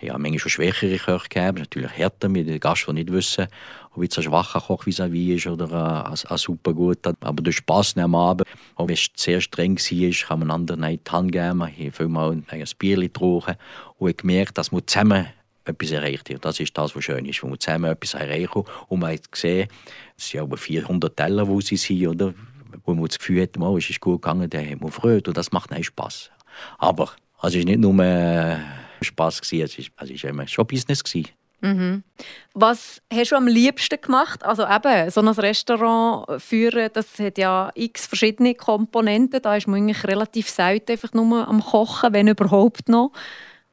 [0.00, 3.48] Ich habe manchmal schon schwächere Köche gehabt, natürlich härter mit den Gast, die nicht wissen,
[3.94, 7.14] ob jetzt ein schwacher Koch vis à -vis ist oder ein, ein super guter.
[7.20, 11.06] Aber der Spass am Abend, auch wenn es sehr streng war, kann man anderen nicht
[11.06, 11.68] die Hand geben.
[11.76, 13.56] Ich habe vielmal ein Bier getrunken
[13.98, 15.26] und ich gemerkt, dass man zusammen
[15.64, 16.44] etwas erreicht hat.
[16.44, 19.68] Das ist das, was schön ist, wo man zusammen etwas erreichen und man hat gesehen,
[20.16, 22.34] es sind über 400 Teller, wo sie sind, oder?
[22.84, 25.36] wo man das Gefühl hat, oh, es ist gut gegangen, dann hat man Freude und
[25.36, 26.30] das macht einen Spass.
[26.78, 28.58] Aber es war nicht nur
[29.00, 31.02] Spass, es war schon Business.
[31.60, 32.02] Mhm.
[32.52, 34.44] Was hast du am liebsten gemacht?
[34.44, 39.40] Also eben, so ein Restaurant führen, das hat ja x verschiedene Komponenten.
[39.40, 43.12] Da ist man eigentlich relativ selten einfach nur am Kochen, wenn überhaupt noch.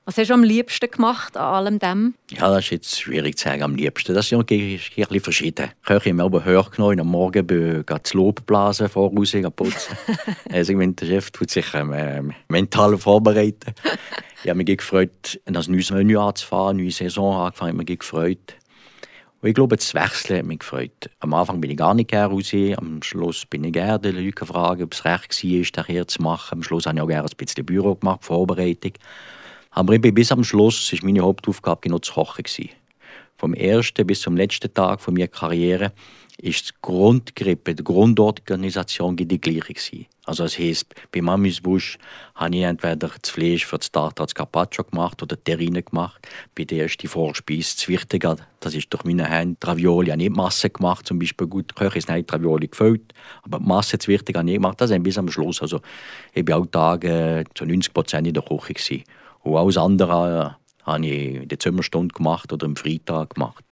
[0.04, 2.16] Was hast du am liebsten gemacht an allem dem?
[2.32, 4.16] Ja, das ist jetzt schwierig zu sagen, am liebsten.
[4.16, 5.70] Das ist ein bisschen verschieden.
[5.84, 9.96] Ich habe mich aber höher genommen, am Morgen bin das Lob blasen, voraus putzen.
[10.52, 13.76] also, der Chef tut sich ähm, mental vorbereiten.
[14.44, 18.00] Ich habe mich gefreut, ein neues Menü anzufahren, eine neue Saison angefangen, ich habe mich
[18.00, 18.56] gefreut.
[19.42, 21.12] Und ich glaube, das Wechseln hat mich gefreut.
[21.20, 22.52] Am Anfang bin ich gar nicht gerne raus.
[22.78, 26.22] Am Schluss bin ich gerne den Leuten gefragt, ob es recht war, das hier zu
[26.24, 26.58] machen.
[26.58, 28.94] Am Schluss habe ich auch gerne ein bisschen Büro gemacht, Vorbereitung.
[29.72, 32.44] Aber eben bis am Schluss war meine Hauptaufgabe genau zu kochen.
[33.38, 35.94] Vom ersten bis zum letzten Tag von meiner Karriere
[36.38, 40.06] ist die Grundgrippe, die Grundorganisation die gleiche.
[40.26, 41.98] Also das heisst, bei Mamis Busch
[42.36, 46.28] habe ich entweder das Fleisch für das Starter als Carpaccio gemacht oder Terrine gemacht.
[46.56, 50.30] Bei der ersten Vorspeise, das Wichtige, das ist durch meine Hände, die Ravioli habe ich
[50.30, 54.08] nicht Masse gemacht, zum Beispiel gut, Köche ist nicht Ravioli gefüllt, aber die Masse, das
[54.08, 55.62] Wichtige habe ich nicht gemacht, das bis am Schluss.
[55.62, 55.82] Also
[56.34, 58.74] ich war auch Tage zu 90 Prozent in der Küche.
[58.74, 59.04] Gewesen.
[59.44, 63.64] Und alles andere äh, habe ich in der Zimmerstunde gemacht oder am Freitag gemacht.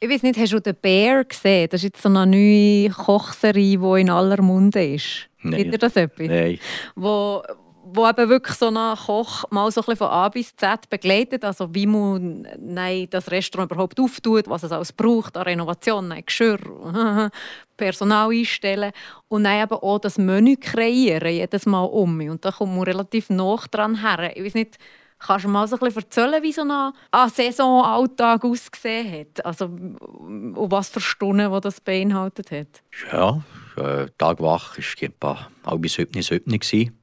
[0.00, 1.68] Ich weiß nicht, hast du den Bär gesehen?
[1.70, 5.28] Das ist jetzt so eine neue Kochserie, die in aller Munde ist.
[5.42, 5.58] Nein.
[5.58, 6.26] Gibt dir das etwas?
[6.26, 6.58] Nein.
[6.96, 7.40] Wo,
[7.84, 11.72] wo eben wirklich so ein Koch mal so ein von A bis Z begleitet, also
[11.72, 16.58] wie man nein, das Restaurant überhaupt auftut, was es alles braucht an Renovation, nein, Geschirr,
[17.76, 18.92] Personal einstellen
[19.28, 22.20] und dann eben auch das Menü kreieren, jedes Mal um.
[22.28, 24.36] Und da kommt man relativ nah dran her.
[24.36, 24.78] Ich weiß nicht,
[25.24, 29.44] Kannst du mal so ein erzählen, wie so ein, ein Saisonalltag ausgesehen hat?
[29.44, 32.82] Also, und was für Stunden das beinhaltet hat?
[33.12, 33.42] Ja,
[33.76, 36.98] äh, Tag wach war etwa halb sieben, sieben.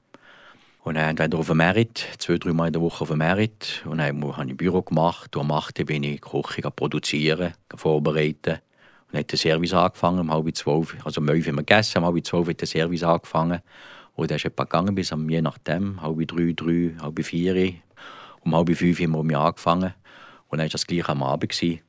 [0.81, 3.83] Und dann entweder auf dem Merit, zwei, drei Mal in der Woche auf dem Merit.
[3.85, 5.35] Und dann habe ich Büro gemacht.
[5.35, 5.85] Und am 8.
[5.85, 8.53] bin ich Küche produzieren, vorbereiten.
[8.53, 10.95] Und dann hat der Service angefangen, um halb zwölf.
[11.05, 13.61] Also um elf haben wir gegessen, um halb zwölf hat der Service angefangen.
[14.27, 17.73] Dann ist etwa gegangen bis um, je nachdem, halb drei, drei, halb vier.
[18.41, 19.93] Um halb fünf haben wir um angefangen.
[20.49, 21.51] Und dann war das gleich am Abend.
[21.51, 21.81] Gewesen.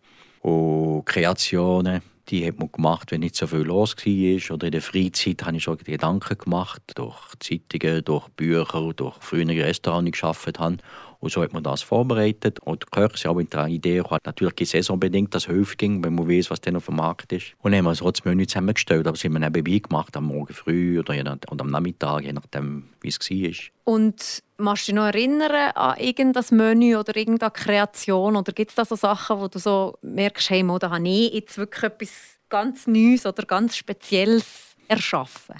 [0.43, 4.55] Und Kreationen, die hat man gemacht, wenn nicht so viel los war.
[4.55, 9.65] Oder in der Freizeit habe ich schon Gedanken gemacht, durch Zeitungen, durch Bücher, durch frühere
[9.65, 10.77] Restaurants, die ich gearbeitet habe.
[11.21, 12.61] Und so hat man das vorbereitet.
[12.61, 16.03] Und die Köche sind auch mit der Idee gekommen, natürlich saisonbedingt, dass es häufig ging,
[16.03, 17.55] wenn man weiß, was dann auf dem Markt ist.
[17.59, 20.55] Und dann haben wir so das Menü zusammengestellt, aber sind wir nebenbei gemacht, am Morgen
[20.55, 23.95] früh oder, oder am Nachmittag, je nachdem, wie es war.
[23.95, 28.37] Und machst du dich noch erinnern an irgendein Menü oder irgendeine Kreation?
[28.37, 31.59] Oder gibt es da so Sachen, wo du so merkst, hey, da habe ich jetzt
[31.59, 35.57] wirklich etwas ganz Neues oder ganz Spezielles erschaffen?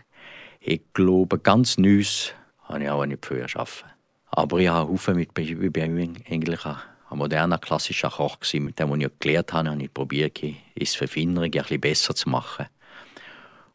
[0.61, 3.89] Ich glaube, ganz Neues habe ich auch nicht viel erschaffen.
[4.33, 6.77] Aber ich habe Haufen mit, bin eigentlich ein,
[7.11, 8.65] moderner, klassischer Koch gewesen.
[8.65, 10.39] Mit dem, was ich gelernt habe, habe ich probiert,
[10.75, 12.67] es Verfinderung ein besser zu machen.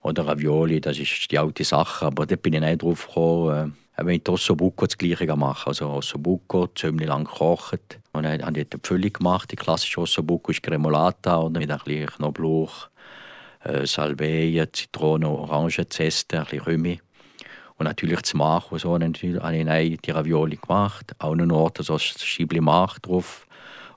[0.01, 4.13] Oder Ravioli, das ist die alte Sache, aber da bin ich nicht drauf gekommen, äh,
[4.13, 5.67] ich das Ossobuco das Gleiche mache.
[5.67, 7.99] Also Ossobuco, ziemlich lang gekocht.
[8.13, 9.51] Und dann habe ich die Füllung gemacht.
[9.51, 12.87] Die klassische Ossobuco ist Cremolata oder mit ein bisschen Knoblauch,
[13.63, 16.99] äh, Salbei, Zitrone, Orangenzeste, ein bisschen Kümmel.
[17.77, 22.61] Und natürlich zu machen, so habe ich die Ravioli gemacht, auch noch so ein Schiebli
[22.61, 23.45] Mach drauf.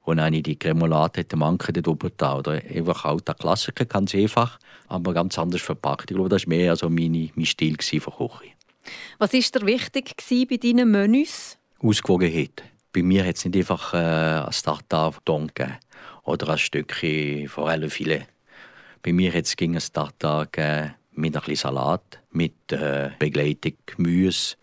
[0.03, 2.39] Und dann habe ich die Cremolate, die Manke drüber da.
[2.39, 6.11] Oder einfach auch der Klassiker, ganz einfach, aber ganz anders verpackt.
[6.11, 8.53] Ich glaube, das war mehr also meine, mein Stil von Küche.
[9.19, 10.15] Was war dir wichtig
[10.49, 11.59] bei deinen Menüs?
[11.81, 12.65] Ausgewogenheit.
[12.93, 14.53] Bei mir hat es nicht einfach äh, ein
[15.55, 15.77] gegeben
[16.25, 18.27] oder ein Stückchen Forellenfilet.
[19.03, 24.57] Bei mir hat es ein Tartar gegeben mit ein bisschen Salat, mit äh, Begleitung Gemüse,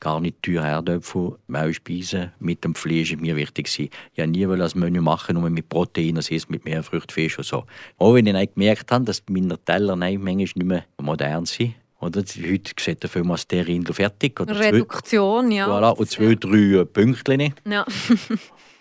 [0.00, 3.68] Garnitur, Herdöpfel, Maulspeisen mit dem Fleisch ist mir wichtig.
[3.78, 7.38] Ich wollte nie ein Menü machen, nur mit Protein, das heißt mit mehr Früchten, Fisch
[7.38, 7.64] und so.
[7.98, 11.74] Auch wenn ich gemerkt habe, dass meine Teller manchmal nicht mehr modern sind.
[12.00, 12.20] Oder?
[12.20, 14.38] Heute sieht der Film als der Rindel fertig.
[14.38, 15.68] Oder Reduktion, zwei, ja.
[15.68, 17.54] Voilà, und zwei, drei Pünktchen.
[17.66, 17.86] Ja.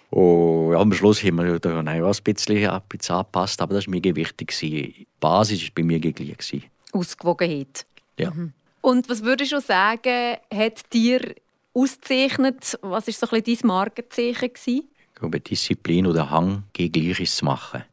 [0.10, 1.86] Und am Schluss haben wir da ein
[2.24, 4.56] bisschen, ein bisschen angepasst, aber das war mir wichtig.
[4.60, 6.70] Die Basis war bei mir gleich.
[6.94, 7.86] Ausgewogenheit.
[8.18, 8.32] Ja.
[8.32, 8.54] Mhm.
[8.82, 11.36] Und was würdest du sagen, hat dir
[11.74, 12.78] ausgezeichnet?
[12.82, 14.54] Was war so ein bisschen dein Markenzeichen?
[14.54, 14.90] Gewesen?
[15.14, 17.84] Ich glaube, Disziplin oder Hang, gegen Gleiches zu machen.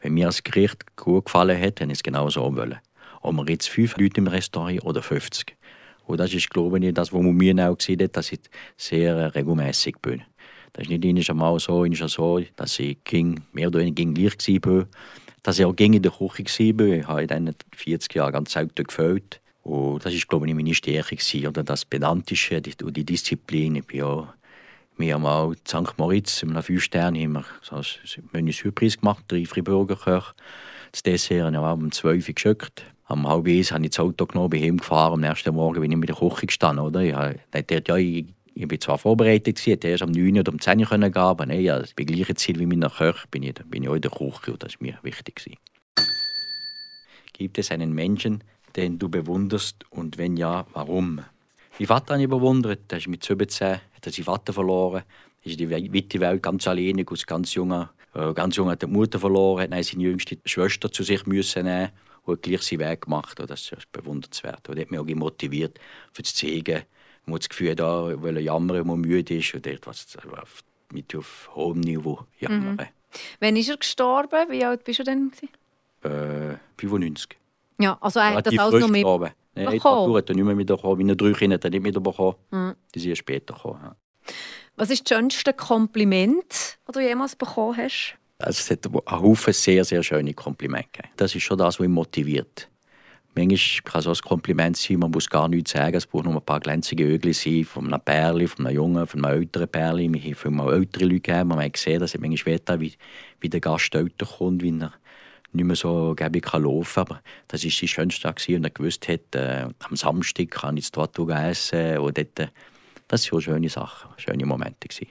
[0.00, 2.78] Wenn mir das Gericht gut gefallen hat, dann ist es genau so wollen.
[3.20, 5.56] Ob wir jetzt fünf Leute im Restaurant oder 50.
[6.06, 8.40] Und das ist, glaube ich, das, was man mir auch gesehen hat, dass ich
[8.76, 10.22] sehr regelmäßig bin.
[10.72, 14.86] Das ist nicht einmal so, einmal so, dass ich ging, mehr oder weniger gleich war.
[15.48, 16.86] Dass ich auch in der Küche war.
[16.86, 19.40] Ich habe in diesen 40 Jahren ganz selten gefällt.
[19.62, 21.16] Und das ist, glaube ich, meine Stärke.
[21.16, 21.46] Gewesen.
[21.46, 23.76] Oder das Pedantische und die Disziplin.
[23.76, 24.28] Ich bin auch
[24.98, 25.96] wir haben auch in St.
[25.96, 27.84] Moritz, in einem Fünf-Sterne, haben so ein
[28.32, 30.34] Menü Surprise gemacht, drei Friburger Köche.
[30.92, 32.84] Das Dessert habe ich auch um 12 Uhr geschickt.
[33.06, 35.14] Am halb eins habe ich das Auto genommen, bin heimgefahren.
[35.14, 36.84] Am nächsten Morgen bin ich mit der Küche gestanden.
[36.84, 37.00] Oder?
[37.00, 37.14] Ich,
[37.52, 38.26] dachte, ja, ich,
[38.60, 41.14] ich bin zwar vorbereitet, ich hätte erst am 9 oder um 10 Uhr gehen können,
[41.14, 44.00] aber nein, ja, bei gleichen Ziel wie meiner Köche bin ich, bin ich auch in
[44.00, 45.56] der Küche und das war mir wichtig.
[47.32, 48.42] Gibt es einen Menschen,
[48.74, 51.20] den du bewunderst und wenn ja, warum?
[51.78, 52.90] Mein Vater habe ich bewundert.
[52.90, 55.04] Er ist mit 17 hat er seinen Vater verloren.
[55.42, 58.82] Er ist in die weite Welt ganz alleine, aus ganz jungen, äh, ganz jung hat
[58.82, 61.90] die Mutter verloren, hat seine jüngste Schwester zu sich müssen nehmen
[62.24, 63.38] und gleich seinen Weg gemacht.
[63.38, 64.68] Das ist bewundernswert.
[64.68, 65.78] Und das hat mich auch motiviert,
[66.12, 66.82] für das zeigen.
[67.28, 70.16] Man hat das Gefühl, da, weil er jammern, wenn man müde ist und etwas
[70.92, 72.76] mit auf hohem Niveau jammern.
[72.76, 72.86] Mhm.
[73.40, 74.50] Wann ist er gestorben?
[74.50, 75.30] Wie alt bist du denn?
[76.02, 77.36] Äh, 95.
[77.78, 79.06] Ja, also hat das alles noch mit
[79.54, 80.98] Nein, die Tour hat er nicht mehr wiederbekommen.
[80.98, 82.36] Meine drei Kinder hat er nicht wiederbekommen.
[82.50, 82.74] Mhm.
[82.94, 83.80] Die sind später gekommen.
[83.82, 83.96] Ja.
[84.76, 88.14] Was ist das schönste Kompliment, das du jemals bekommen hast?
[88.38, 91.12] Also es hat einen Haufen sehr, sehr schöne Komplimente gegeben.
[91.16, 92.68] Das ist schon das, was mich motiviert.
[93.34, 95.96] Manchmal kann auch ein Kompliment sein, man muss gar nichts sagen.
[95.96, 99.24] Es braucht nur ein paar glänzende Ögel sein, von einem Pärli, von einem Jungen, von
[99.24, 100.12] einem älteren Pärli.
[100.12, 101.48] Wir haben viel ältere Leute gegeben.
[101.48, 102.94] Man hat gesehen, dass es manchmal weht, wie,
[103.40, 104.92] wie der Gast älter kommt, wie er
[105.52, 109.08] nicht mehr so gäbe kann laufen aber das war sein schönster Tag und er gewusst
[109.08, 112.48] hat, äh, am Samstag kann ich dort essen und dort, äh,
[113.08, 114.88] das waren schöne Sachen, schöne Momente.
[114.88, 115.08] Gewesen.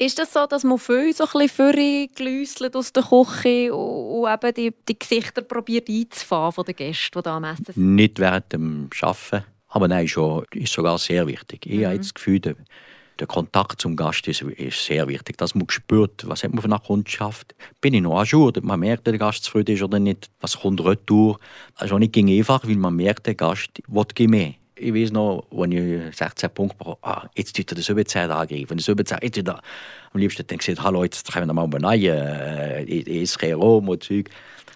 [0.00, 4.72] Ist das so, dass man viel so ein bisschen aus der Küche und eben die,
[4.88, 7.76] die Gesichter probiert einzufahren von den Gästen, die da am Essen sind?
[7.76, 11.66] Nicht während dem Arbeiten, aber nein, schon, ist sogar sehr wichtig.
[11.66, 11.86] Ich mhm.
[11.86, 12.40] habe das Gefühl,
[13.18, 15.36] der Kontakt zum Gast ist, ist sehr wichtig.
[15.38, 17.54] Dass man spürt, was hat man für eine Kundschaft.
[17.80, 18.52] Bin ich noch jour?
[18.62, 20.30] Man merkt, der Gast zufrieden ist oder nicht.
[20.40, 21.38] Was kommt retour?
[21.74, 24.54] Das ist auch nicht einfach, weil man merkt, der Gast will mehr.
[24.80, 28.76] Ich weiß noch, wenn ich 16 Punkte bekomme, ah, jetzt tut er das Überzeit angreifen.
[28.76, 29.60] Das Überzeit, jetzt wieder,
[30.12, 34.02] am liebsten dann gesagt, hallo, jetzt können wir mal beneiden, äh, ich esse Rom und
[34.02, 34.30] Zeug.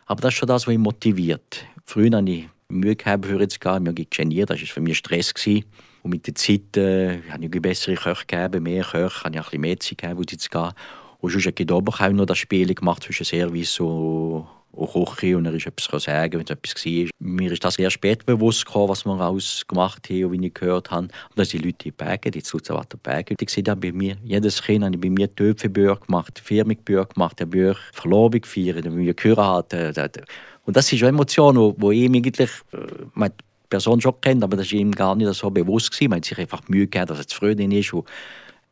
[0.06, 1.64] Aber das ist schon das, was mich motiviert.
[1.84, 5.32] Früher hatte ich Mühe gehabt, für jetzt gehen, mir geniert, das war für mich Stress.
[5.32, 5.64] Gewesen.
[6.02, 9.44] Und mit der Zeit äh, habe ich bessere Köche gegeben, mehr Köche, habe ich ein
[9.44, 10.72] bisschen mehr Zeit gegeben, zu gehen.
[11.20, 15.46] Und sonst habe ich auch noch das Spiel gemacht zwischen Service und, und Küche und
[15.46, 17.10] er ist etwas sagen, wenn es etwas war.
[17.18, 20.54] Mir ist das sehr spät bewusst gekommen, was wir alles gemacht haben und wie ich
[20.54, 21.06] gehört habe.
[21.06, 24.84] Und dass die Leute in Bergen, die Zuzerwatter Berge, ich sehe bei mir, jedes Kind
[24.84, 30.24] habe bei mir Töpfebücher gemacht, Firmenbücher gemacht, habe Bücher Verlobung gefeiert, habe ich geheiratet.
[30.64, 33.30] Und das ist eine Emotion, wo ich eigentlich, äh,
[33.72, 35.98] Person schon kennt, aber das war ihm gar nicht so bewusst.
[36.02, 37.94] Man hat sich einfach Mühe gegeben, dass er zufrieden ist.
[37.94, 38.06] Und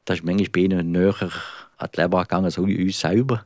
[0.04, 1.30] das ist manchmal bei ihnen näher
[1.78, 3.44] an die Leber gegangen als uns selber.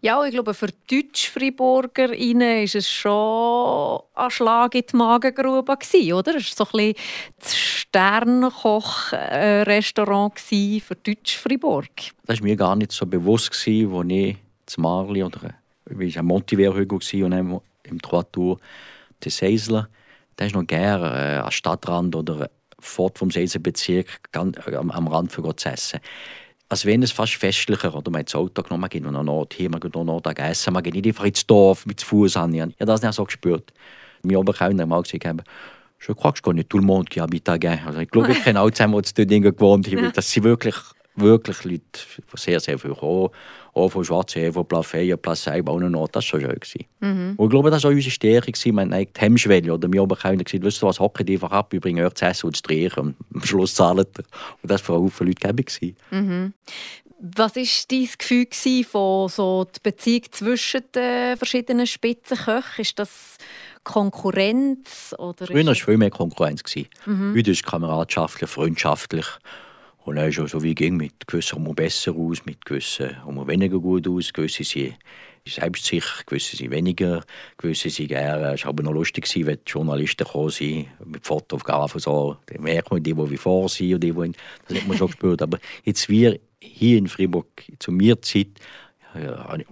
[0.00, 6.36] Ja, ich glaube, für Deutsch-Friburger ist es schon ein Schlag in die Magengrube, oder?
[6.36, 6.94] Es war so ein bisschen
[7.38, 11.90] das Sternkoch-Restaurant für Deutsch-Friburg.
[12.26, 14.36] Das war mir gar nicht so bewusst, als ich in
[14.76, 15.54] Marli oder
[15.98, 18.58] ich war Montiver-Hügel und im Trois
[19.24, 19.88] des Seisler
[20.38, 25.32] der ist noch gerne äh, am Stadtrand oder fort vom Seisenbezirk äh, am, am Rand
[25.32, 26.00] für zu essen.
[26.70, 29.70] Als wenn es fast festlicher, oder man das Auto genommen, man geht noch Nord hier,
[29.70, 32.52] man geht noch Nord essen, man geht nicht einfach ins Dorf mit Fuß an.
[32.52, 33.72] Ich habe das nicht so gespürt.
[34.22, 35.42] Meine Oberkellner haben mal gesagt, haben,
[36.06, 37.08] je crois que je connais tout le monde.
[37.18, 40.12] Also ich glaube, ich kenne alle zusammen, die dort gewohnt haben.
[40.12, 40.74] Das sind wirklich
[41.20, 41.82] wirklich Leute
[42.34, 43.30] sehr, sehr viel gekommen.
[43.78, 46.08] Auch von Schwarzsee, von Plafeyen, Plassey, noch.
[46.08, 46.86] Das war schon schön.
[47.00, 47.34] Mhm.
[47.36, 48.52] Und ich glaube, das war auch unsere Stärke.
[48.52, 49.72] Wir haben die Hemmschwelle.
[49.72, 52.46] Oder wir haben gesagt, weißt du was, hocken einfach ab, wir bringen euch zu essen
[52.46, 52.92] und zu drehen.
[52.96, 54.24] Und am Schluss zahlen ihr.
[54.62, 55.94] Und das war für Leute gäbig.
[56.10, 56.52] Mhm.
[57.20, 62.82] Was war dein Gefühl von so der Beziehung zwischen den verschiedenen Spitzenköchen?
[62.82, 63.38] Ist das
[63.82, 65.14] Konkurrenz?
[65.18, 66.62] Oder Früher war es viel mehr Konkurrenz.
[67.06, 67.34] Mhm.
[67.36, 69.26] Heute ist es kameradschaftlich, freundschaftlich.
[70.08, 73.78] Und dann auch so wie ging, mit gewissen kommen besser aus, mit gewissen kommen weniger
[73.78, 74.94] gut aus, gewisse sind
[75.46, 77.22] selbstsicher, gewisse sind weniger,
[77.58, 78.54] gewisse sind gerne.
[78.54, 82.90] Es war aber noch lustig, wenn die Journalisten gekommen sind, mit Fotografen so, dann merkt
[82.90, 84.32] man die, die wie vor sind und die, die
[84.66, 85.42] das hat man schon gespürt.
[85.42, 87.46] Aber jetzt wir hier in Freiburg,
[87.78, 88.48] zu mir Zeit,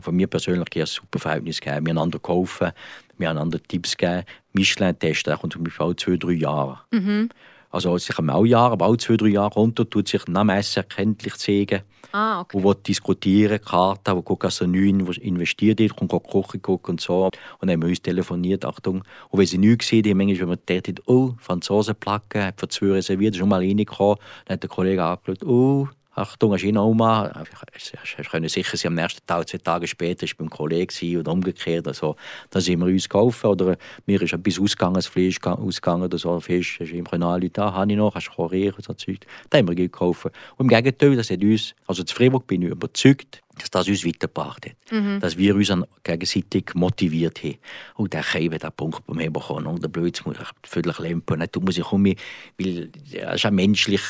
[0.01, 1.87] von mir persönlich ein super Verhältnis gegeben.
[1.87, 2.72] Wir einander geholfen,
[3.16, 4.25] wir einander Tipps gegeben.
[4.53, 6.81] Michelin-Test, der kommt zum Beispiel alle zwei, drei Jahre.
[6.90, 7.31] Mhm.
[7.77, 10.79] Also sicher auch Jahre, aber alle zwei, drei Jahre runter tut sich nach dem Essen
[10.79, 11.83] erkenntlich zeigen.
[12.11, 12.57] Ah, okay.
[12.57, 17.03] Wo will diskutieren, Karten, wo guckt, dass er neu investiert hat, kommt kochen gucken und
[17.03, 17.27] so.
[17.27, 19.03] Und dann haben wir uns telefoniert, Achtung.
[19.29, 22.93] Und wenn sie nichts gesehen haben, manchmal, wenn man gedacht oh, Franzosenplatte, hat für zwei
[22.93, 24.17] reserviert, ist schon mal reingekommen.
[24.47, 27.45] Dann hat der Kollege angeschaut, oh, Achtung, hast du ihn auch mal?
[27.77, 31.87] Ich kann sicher sein, am nächsten Tag, zwei Tage später, war beim Kollegen oder umgekehrt.
[31.87, 32.17] Also,
[32.49, 33.45] da sind wir uns gekauft.
[33.45, 33.77] Oder
[34.07, 36.41] mir ist etwas ausgegangen, das Fleisch ausgegangen oder so.
[36.41, 39.27] Fisch, hast du ihm anrufen, da habe ich noch, hast du kurieren, so Zeug.
[39.51, 40.25] Da haben wir gekauft.
[40.25, 40.33] Und
[40.65, 44.65] im Gegenteil, das hat uns, also zu Freiburg bin ich überzeugt, dass das uns weitergebracht
[44.65, 44.93] hat.
[44.93, 45.21] Mhm.
[45.21, 45.71] Dass wir uns
[46.03, 47.59] gegenseitig motiviert haben.
[47.97, 51.45] Und der Käbe, der Punkt beim mir bekommen, und der Blödsinn, muss ich völlig lempen.
[51.53, 52.15] Du musst ich kommen,
[52.59, 54.01] weil es ist ja menschlich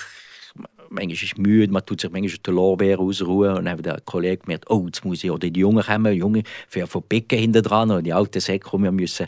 [0.90, 4.00] manchmal ist es müde, man tut sich manchmal den Lorbeer ausruhen und dann hat der
[4.00, 7.38] Kollege gemerkt, oh, jetzt muss ich, oder die Jungen kommen, die Jungen fähren von Becken
[7.38, 9.26] hinten dran und die alten Säcke kommen müssen.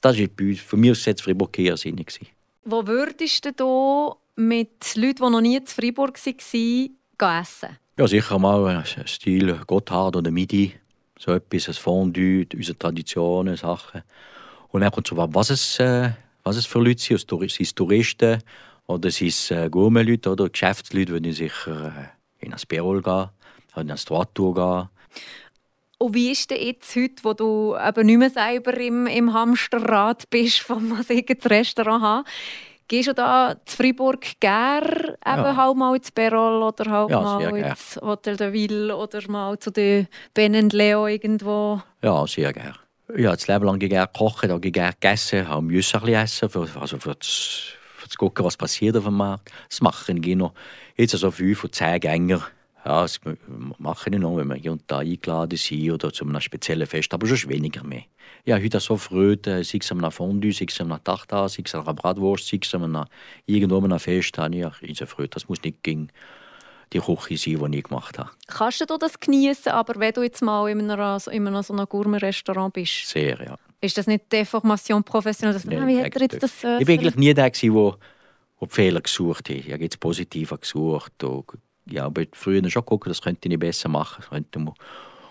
[0.00, 2.20] Das war bei uns, für mich jetzt Fribourg eher sinnig.
[2.64, 7.78] Wo würdest du mit Leuten, die noch nie in Fribourg waren, essen?
[7.98, 10.74] Ja, sicher mal ein Stil Gotthard oder Midi,
[11.18, 14.02] so etwas, ein Fondue, unsere Traditionen, Sachen.
[14.68, 16.10] Und dann kommt so, was es, äh,
[16.44, 18.42] was es für Leute sind, sind es Touristen,
[18.86, 23.28] oder sind es äh, Gourmet-Leute oder Geschäftsleute, würden sicher äh, in ein Perol gehen,
[23.76, 24.88] in ein Stratur gehen.
[25.98, 30.28] Und wie ist denn jetzt heute, wo du eben nicht mehr selber im, im Hamsterrad
[30.28, 32.24] bist, was ich das Restaurant habe?
[32.88, 35.56] Gehst du da zu Fribourg gerne ja.
[35.56, 39.72] halt mal ins Perol oder halt ja, mal ins Hotel de Ville oder mal zu
[39.72, 41.82] den Ben Leo irgendwo?
[42.02, 42.74] Ja, sehr gerne.
[43.16, 46.48] Ich habe das Leben lang gerne gekocht, habe gerne gegessen, habe müssen ein bisschen essen,
[46.48, 47.76] für, also für das
[48.16, 49.50] zu gucken, was passiert auf dem Markt.
[49.68, 50.54] Das mache ich noch.
[50.96, 52.42] Jetzt also fünf von zehn Gänger.
[52.84, 53.20] Ja, das
[53.78, 57.12] mache ich noch, wenn wir hier und da eingeladen sind oder zu einem speziellen Fest,
[57.12, 58.04] aber schon weniger mehr.
[58.44, 61.82] Ja, heute so Freude, sei es am Fondue, sei es am Tartar, sei es an
[61.82, 62.72] einer Bratwurst, sei es
[63.46, 65.30] irgendwo einem Fest, habe ich ja riesen Freude.
[65.30, 66.10] Das muss nicht gegen
[66.92, 68.30] die Küche sein, die ich gemacht habe.
[68.46, 71.86] Kannst du das genießen, aber wenn du jetzt mal in einem, in einem so einem
[71.86, 73.08] Gourmet-Restaurant bist?
[73.08, 73.58] Sehr, ja.
[73.80, 75.54] Ist das nicht Deformation professionell?
[75.54, 77.96] Das, nee, wie hat er jetzt das, äh, ich war eigentlich nie der, der,
[78.60, 79.56] der Fehler gesucht hat.
[79.56, 81.22] Ich habe jetzt positiver gesucht.
[81.22, 81.46] Und,
[81.88, 84.24] ja, aber früher schon geguckt, das könnte ich besser machen.
[84.28, 84.74] Könnte man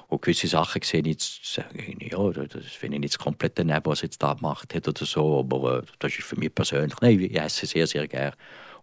[0.07, 4.01] und gewisse Sachen gesehen, jetzt sage ich, ja, das finde ich jetzt komplett daneben, was
[4.01, 7.35] jetzt da gemacht hat oder so, aber äh, das ist für mich persönlich, nein, ich
[7.35, 8.33] esse sehr, sehr gerne.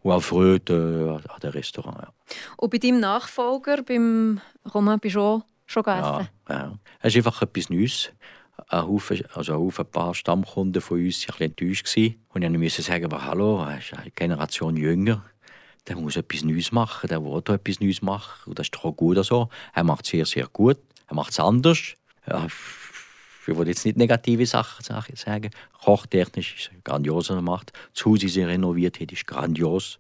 [0.00, 1.98] Und auch Freude äh, an dem Restaurant.
[1.98, 2.12] Ja.
[2.56, 4.40] Und bei deinem Nachfolger, beim
[4.74, 6.28] Romain Pichot, schon gegessen?
[6.48, 6.78] Ja, ja.
[7.00, 8.10] Es ist einfach etwas Neues
[8.68, 11.96] ein Haufen, also ein, paar Stammkunden von uns waren ein enttäuscht.
[12.32, 15.24] Und ich musste sagen, aber hallo, er ist eine Generation jünger.
[15.88, 18.50] Der muss etwas Neues machen, der will etwas Neues machen.
[18.50, 19.48] Und das ist doch auch gut so.
[19.74, 20.78] Er macht es sehr, sehr gut.
[21.08, 21.94] Er macht es anders.
[22.26, 22.46] Ja,
[23.46, 25.50] ich will jetzt nicht negative Sachen sagen.
[25.72, 27.72] Kochtechnisch ist es grandios, was er macht.
[27.94, 29.98] Das Haus ist renoviert, das ist grandios.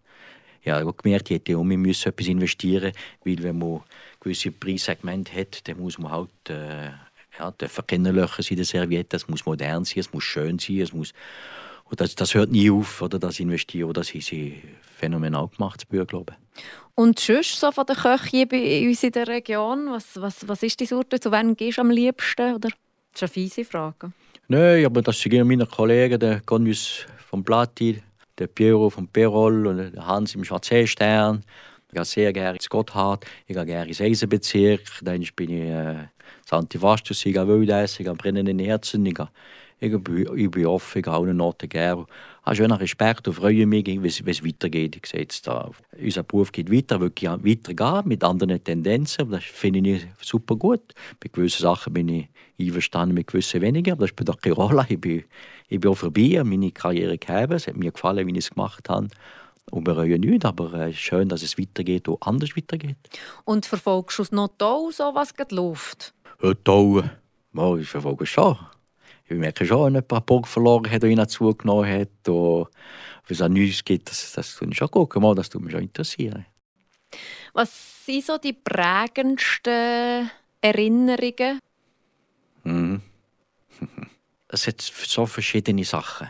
[0.64, 2.92] Ja, ich habe gemerkt, ich hätte auch etwas investieren
[3.24, 3.80] weil wenn man
[4.20, 6.90] gewisse Preissegmente hat, dann muss man halt äh,
[7.38, 10.80] ja, dürfen keine Löcher in der Serviette, es muss modern sein, es muss schön sein,
[10.80, 11.12] es muss
[11.92, 14.62] und das, das hört nie auf, oder das Investieren, das haben sie
[14.96, 16.64] phänomenal gemacht, das glaube ich.
[16.94, 20.80] Und sonst so von den Köchen bei uns in der Region, was, was, was ist
[20.80, 22.54] die Sorte, zu wem gehst du am liebsten?
[22.54, 22.70] Oder?
[23.12, 24.12] Das ist eine fiese Frage.
[24.48, 28.02] Nein, aber das sind meine Kollegen, der Conus vom Platti,
[28.38, 31.44] der Piero vom Perol und der Hans im Schwarzseestern.
[31.92, 36.06] Ich gehe sehr gerne ins Gotthard, ich gehe gerne ins Eisenbezirk, dann bin ich äh,
[36.46, 39.28] Santivastus, ich gehe Wildessen, ich gehe brennenden Herzen, ich, gehe,
[39.78, 42.06] ich, bin offen, ich gehe allen Orten gerne.
[42.06, 44.96] Ich habe schönen Respekt und freue mich, wie es weitergeht.
[44.96, 45.70] Ich sehe jetzt da,
[46.02, 49.30] unser Beruf geht weiter, wirklich weitergehen mit anderen Tendenzen.
[49.30, 50.94] Das finde ich super gut.
[51.20, 52.28] Bei gewissen Sachen bin ich
[52.58, 54.86] einverstanden, mit gewissen weniger, aber das spielt auch keine Rolle.
[54.88, 55.24] Ich bin,
[55.68, 57.52] ich bin auch vorbei, meine Karriere gegeben.
[57.52, 59.08] Es hat mir gefallen, wie ich es gemacht habe
[59.72, 62.96] und bereue nichts, aber es ist schön, dass es weitergeht und anders weitergeht.
[63.44, 66.14] Und verfolgst du es noch toll, so was gerade läuft?
[66.42, 67.10] Ja, toll.
[67.54, 68.58] Ja, ich verfolge es schon.
[69.24, 72.28] Ich merke schon, wenn jemand einen Punkt verloren hat oder ihn zugenommen hat.
[72.28, 72.68] Und
[73.26, 75.34] wenn es auch Neues gibt, das, das tue ich schon gucken.
[75.34, 76.44] Das tut mich schon interessieren.
[77.54, 81.58] Was sind so die prägendsten Erinnerungen?
[82.64, 83.00] Mhm.
[84.54, 86.28] Es hat so verschiedene Sachen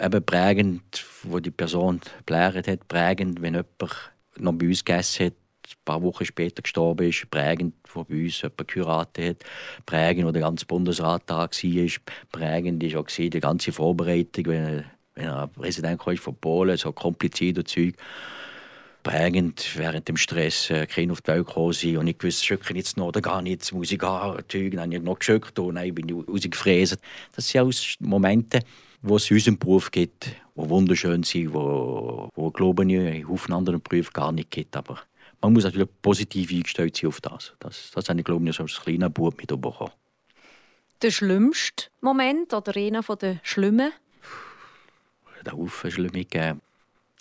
[0.00, 5.32] eben prägend, wo die Person geblärt hat, prägend, wenn jemand noch bei uns gegessen hat,
[5.32, 9.50] ein paar Wochen später gestorben ist, prägend, wo bei uns jemand geheiratet hat,
[9.86, 11.88] prägend, wo der ganze Bundesrat da war,
[12.32, 14.84] prägend ist auch die ganze Vorbereitung, wenn,
[15.14, 17.94] wenn ein Präsident von Polen, so komplizierte Zeug.
[19.04, 20.70] prägend während dem Stress.
[20.70, 23.70] Äh, Kinder auf die Welt gekommen und ich wusste, schücken jetzt noch oder gar nicht,
[23.72, 26.98] muss ich gar Zeug, dann habe ich noch geschückt und dann bin ich rausgefräst.
[27.36, 28.60] Das sind alles Momente,
[29.06, 33.52] wo es in unserem Beruf gibt, die wunderschön sind, wo, wo glaube ich, in Haufen
[33.52, 34.74] anderen Berufen gar nicht gibt.
[34.76, 34.98] Aber
[35.42, 37.54] man muss natürlich positiv eingestellt sein auf das.
[37.58, 39.92] Das, das habe ich, glaube ich, als kleiner Bub mitbekommen.
[41.02, 43.92] Der schlimmste Moment oder einer der schlimmen?
[45.44, 46.62] Der Haufen schlimme gegeben.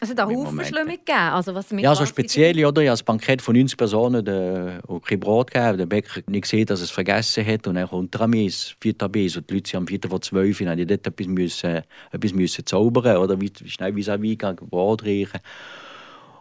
[0.04, 1.18] Also da Haufen Schlimme gegeben?
[1.18, 2.82] Also was ja, so speziell, oder?
[2.82, 5.78] Ich habe ein Bankett von 90 Personen der, und kein Brot gegeben.
[5.78, 7.68] Der Bäcker hat nicht gesehen, dass er es vergessen hat.
[7.68, 9.38] Und dann kommt Ramis, vierter Bis.
[9.38, 10.60] Und die Leute sind am vierten vor zwölf.
[10.60, 15.06] Dann ich dort etwas, müssen, etwas müssen zaubern oder wie, schnell wie vis gehen, Brot
[15.06, 15.40] reichen.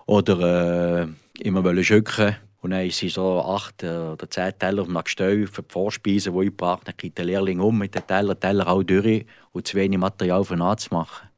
[0.06, 1.06] Oder äh,
[1.46, 2.34] immer wollen schücken.
[2.62, 6.50] Und dann sind so acht oder zehn Teller nach Gestell für die Vorspeisen, die ich
[6.50, 6.84] gebracht habe.
[6.86, 10.42] Dann geht der Lehrling um mit den Teller, Teller auch durch und zu wenig Material
[10.42, 11.28] für nachzumachen.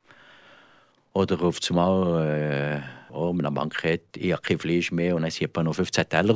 [1.15, 5.55] Oder auf einmal äh, oh, einem Bankett, ich habe kein Fleisch mehr und dann sieht
[5.55, 6.35] man noch 15 Teller.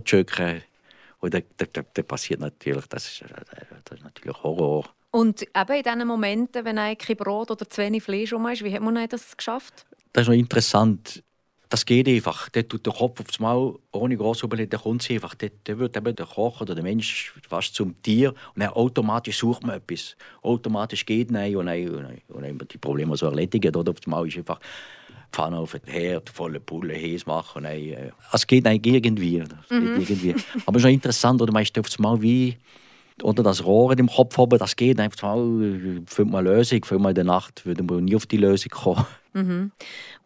[1.21, 3.25] Und dann, dann, dann, passiert natürlich, das ist,
[3.85, 4.85] das ist natürlich Horror.
[5.11, 8.73] Und eben in diesen Momenten, wenn kein Brot oder zu wenig Fleisch rum ist, wie
[8.73, 9.85] hat man das geschafft?
[10.13, 11.25] Das ist noch interessant
[11.69, 12.49] das geht einfach.
[12.49, 15.35] Dort tut der Kopf aufs Maul ohne groß überlegen, der kommt einfach.
[15.35, 19.39] Dort, dort wird eben der Koch oder der Mensch fast zum Tier und dann automatisch
[19.39, 20.17] sucht man etwas.
[20.43, 23.77] Automatisch geht nein und dann, und dann, und dann die Probleme so erledigt.
[23.77, 24.61] Oder aufs Maul ist einfach
[25.31, 27.65] Pfanne auf den Herd, volle Pulle, Häs machen.
[27.65, 29.45] Dann, äh, es geht eigentlich irgendwie.
[29.69, 30.01] Mhm.
[30.01, 30.35] irgendwie.
[30.65, 32.57] Aber es ist schon interessant, oder man ist aufs Maul wie
[33.23, 37.03] oder das Rohr im Kopf haben, das geht einfach mal, findet man eine Lösung, findet
[37.03, 39.07] man in der Nacht, würde man nie auf die Lösung kommen.
[39.33, 39.73] Mhm.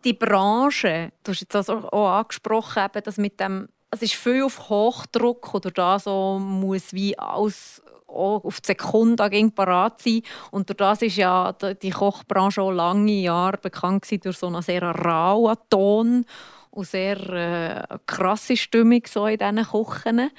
[0.05, 4.43] Die Branche, du hast jetzt also auch angesprochen, eben, dass mit dem, es ist viel
[4.43, 10.23] auf Hochdruck oder da so muss wie alles auf die Sekunde parat sein.
[10.51, 14.83] Und durch das ist ja die Kochbranche auch lange Jahre bekannt durch so einen sehr
[14.83, 16.27] rauen Ton
[16.71, 20.31] und sehr äh, krasse Stimmung so in diesen Kochen.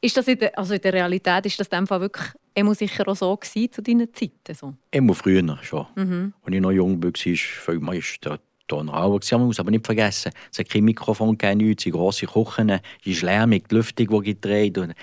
[0.00, 2.74] Ist das in der, also in der Realität ist das in dem Fall wirklich immer
[2.74, 4.54] sicher auch so gewesen, zu deinen Zeiten?
[4.54, 4.74] So?
[4.92, 5.86] Immer früher schon.
[5.96, 6.34] Mhm.
[6.42, 8.38] Als ich noch jung war, war ich der
[8.68, 9.18] Ton rauer.
[9.32, 12.80] Man muss aber nicht vergessen, es hat kein Mikrofon, keine nichts, die grosse Küchen, es
[13.04, 14.94] ist lärmig, die Lüftung, die gedreht und,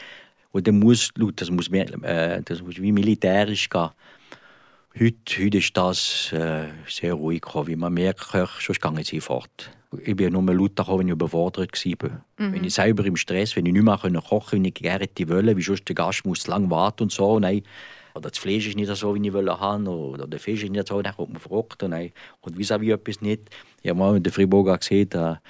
[0.51, 3.89] und dann muss das muss, äh, das muss wie militärisch gehen.
[4.97, 9.71] Heute, heute ist das äh, sehr ruhig, wie man merkt, sonst gehen sie fort
[10.03, 12.09] ich bin nur laut gekommen, wenn ich überfordert war.
[12.37, 12.53] Mhm.
[12.53, 15.57] Wenn ich selber im Stress, wenn ich nicht mehr kochen konnte, wie ich gerne wollte,
[15.57, 17.39] wie sonst der Gast muss lang warten und so.
[17.39, 17.63] Nein,
[18.15, 20.87] oder das Fleisch ist nicht so, wie ich wollte haben, oder der Fisch ist nicht
[20.87, 21.83] so, dann kommt man verrückt.
[21.83, 21.93] Und,
[22.41, 23.49] und vis wie etwas nicht.
[23.81, 25.41] Ich habe mal mit der Friburger gesehen, der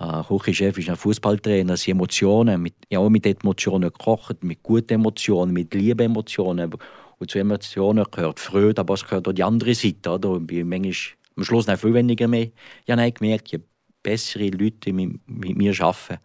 [0.00, 4.94] äh, Küchenchef ist ein Fußballtrainer, sie Emotionen, mit, ja, auch mit Emotionen gekocht, mit guten
[4.94, 6.74] Emotionen, mit Liebe-Emotionen.
[7.18, 10.10] Und zu Emotionen gehört Freude, aber es gehört auch die andere Seite.
[10.10, 10.30] Oder?
[10.30, 10.92] Und bei manchmal
[11.36, 12.48] am Schluss noch viel weniger mehr.
[12.84, 13.60] Ich habe gemerkt, je
[14.02, 16.18] bessere Leute mit, mit mir arbeiten,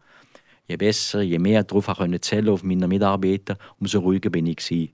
[0.67, 1.89] je besser, je mehr darauf
[2.21, 4.93] zählen auf meine Mitarbeiter, umso ruhiger bin ich.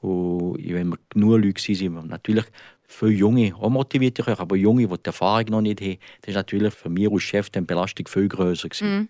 [0.00, 2.44] Und wenn wir genug Leute waren, natürlich
[2.86, 6.34] viele Junge, auch motivierte Köche, aber Junge, die die Erfahrung noch nicht haben, das ist
[6.34, 9.00] natürlich für mich als Chef die Belastung viel größer gewesen.
[9.00, 9.08] Mm.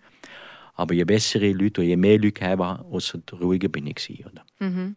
[0.77, 4.23] Aber je bessere Leute je mehr Leute haben, umso ruhiger bin ich.
[4.23, 4.45] Oder?
[4.59, 4.95] Mhm.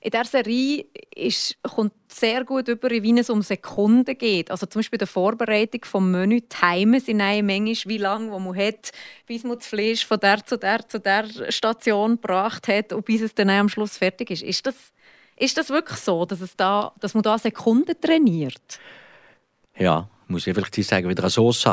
[0.00, 4.52] In dieser Serie ist, kommt sehr gut über, wie es um Sekunden geht.
[4.52, 6.42] Also zum Beispiel die Vorbereitung des Menü.
[6.42, 8.92] Timen sind manchmal, wie lange wo man hat,
[9.26, 13.20] bis man das Fleisch von der zu der zu der Station gebracht hat und bis
[13.20, 14.44] es dann am Schluss fertig ist.
[14.44, 14.76] Ist das,
[15.36, 18.78] ist das wirklich so, dass, es da, dass man da Sekunden trainiert?
[19.76, 21.66] Ja, muss ich vielleicht sagen, wieder eine Sauce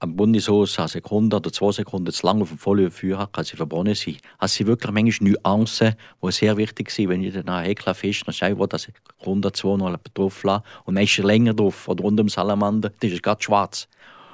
[0.00, 3.56] am Bundeshaus eine Sekunde oder zwei Sekunden zu lange auf dem Feuer hat, kann sie
[3.56, 4.16] verbrannt sein.
[4.38, 8.26] Also sie wirklich manchmal Nuancen, die sehr wichtig sind, wenn ich dann einen Heckler Fisch
[8.26, 11.88] noch schaue, wo das Sekunde, zwei noch drauf lasse und dann ist er länger drauf
[11.88, 13.88] oder unter dem Salamander, dann ist es gerade schwarz.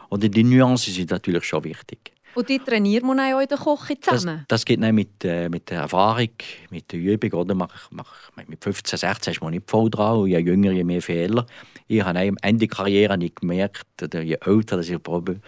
[0.08, 2.13] Und die Nuancen sind natürlich schon wichtig.
[2.34, 4.44] Und die trainiert man auch in der Küche zusammen?
[4.48, 6.30] Das, das geht nicht mit, äh, mit der Erfahrung,
[6.70, 7.32] mit der Übung.
[7.32, 7.54] Oder?
[7.54, 8.12] Mach, mach,
[8.46, 10.26] mit 15, 16 ist man nicht voll dran.
[10.26, 11.46] je jünger, je mehr Fehler.
[11.86, 15.40] Ich habe am Ende der Karriere nicht gemerkt, oder je älter dass ich probiere,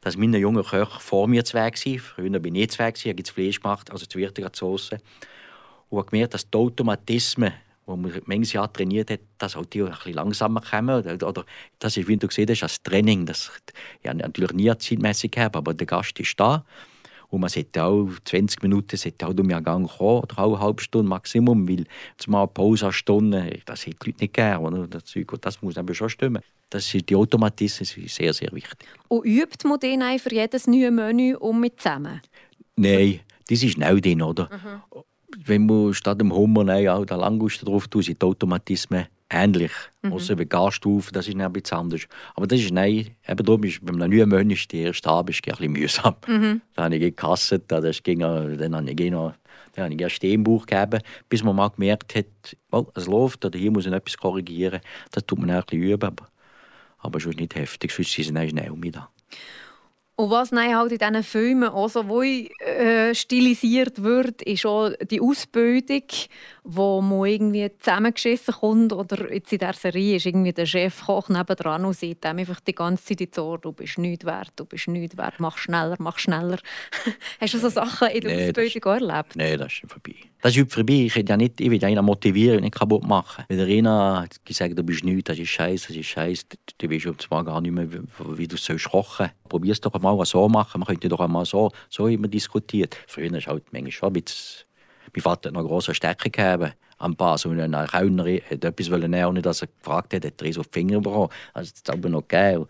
[0.00, 1.98] dass meine jungen Köche vor mir zwei waren.
[1.98, 4.98] Früher bin ich zwei, ich habe das Fleisch gemacht, also die Soße.
[5.90, 7.52] Und habe gemerkt, dass die Automatismen
[7.86, 11.04] wo man manches Jahr trainiert hat, dass auch die ein bisschen langsamer kommen.
[11.04, 11.44] Oder, oder
[11.78, 13.26] das ist, wie du gesehen hast, als Training.
[13.26, 13.50] Das,
[14.04, 16.64] ja, natürlich nie zeitmäßig gehabt, aber der Gast ist da.
[17.28, 20.60] Und man sollte auch 20 Minuten sollte auch um den Gang kommen, oder auch eine
[20.60, 21.84] halbe Stunde Maximum, weil
[22.18, 24.88] zumal Pause eine Stunde, das hätte die Leute nicht gerne.
[24.88, 26.42] Das, das muss aber schon stimmen.
[26.70, 28.88] Das ist, die Automatismen sind sehr, sehr wichtig.
[29.08, 32.20] Und übt man den für jedes neue Menü um mit zusammen?
[32.76, 34.48] Nein, das ist schnell drin, oder?
[34.52, 35.02] Mhm
[35.44, 36.62] wenn man statt dem Hummer
[36.94, 39.72] auch den drauf tut, sind die Automatismen ähnlich.
[40.02, 40.12] Mhm.
[40.12, 42.02] Außer bei Gasstufen, das ist ein bisschen anders.
[42.34, 45.52] Aber das ist, nein, eben darum ist bei einem neuen Mönch die erste Abend ein
[45.52, 46.14] bisschen mühsam.
[46.26, 46.60] Mhm.
[46.74, 49.34] Dann habe ich gekasset, das ging, dann habe ich noch
[49.72, 53.44] dann habe ich erst den Buch gegeben, bis man mal gemerkt hat, oh, es läuft
[53.44, 54.80] oder hier muss ich etwas korrigieren.
[55.12, 56.28] Das tut man ein bisschen üben, aber,
[56.98, 59.08] aber schon nicht heftig, sonst sind sie schnell mit da.
[60.20, 65.18] Und was nein, halt in diesen Filmen auch so äh, stilisiert wird, ist auch die
[65.18, 66.02] Ausbildung,
[66.62, 68.92] wo man irgendwie zusammengeschissen kommt.
[68.92, 72.74] Oder jetzt in dieser Serie ist irgendwie der Chefkoch nebenan und sagt dem einfach die
[72.74, 76.18] ganze Zeit ins Ohr, du bist nichts wert, du bist nichts wert, mach schneller, mach
[76.18, 76.58] schneller.
[77.40, 79.36] Hast du so Sachen in der nee, Ausbildung auch erlebt?
[79.36, 80.16] Nein, das ist vorbei.
[80.42, 81.04] Das ist vorbei.
[81.06, 83.44] Ich will ja nicht, ich will einen motivieren und nicht kaputt machen.
[83.48, 86.44] Wenn der einer gesagt du bist nichts, das ist scheiße, das ist scheiße,
[86.78, 89.48] du weißt zwar gar nicht mehr, wie du sollst kochen sollst.
[89.48, 90.78] Probier es doch einmal so machen.
[90.78, 92.96] Man könnte doch einmal so, so immer diskutiert.
[93.06, 94.70] Früher ist halt manchmal schon ein bisschen
[95.14, 97.44] mein Vater hat noch große Stärke gegeben am Pass.
[97.44, 100.68] Und ein Kellner hat etwas nehmen ohne dass er gefragt hat, hat er so die
[100.72, 101.30] Finger bekommen.
[101.52, 102.66] Also, das ist aber noch geil.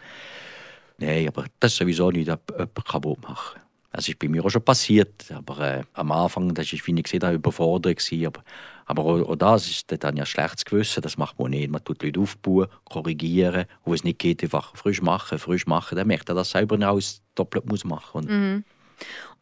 [0.98, 3.60] Nein, aber das ist sowieso nicht jemand kaputt machen.
[3.92, 5.30] Das ist bei mir auch schon passiert.
[5.32, 8.00] Aber äh, am Anfang, das war, wie ich gesehen habe, überfordert.
[8.24, 8.44] Aber,
[8.86, 11.02] aber auch, auch das ist dann ja schlechtes Gewissen.
[11.02, 11.70] Das macht man nicht.
[11.70, 13.66] Man tut Leute aufbauen, korrigieren.
[13.82, 15.96] Und es nicht geht, einfach frisch machen, frisch machen.
[15.96, 18.30] Dann merkt er, dass er selber noch alles doppelt muss machen muss.
[18.30, 18.64] Mhm.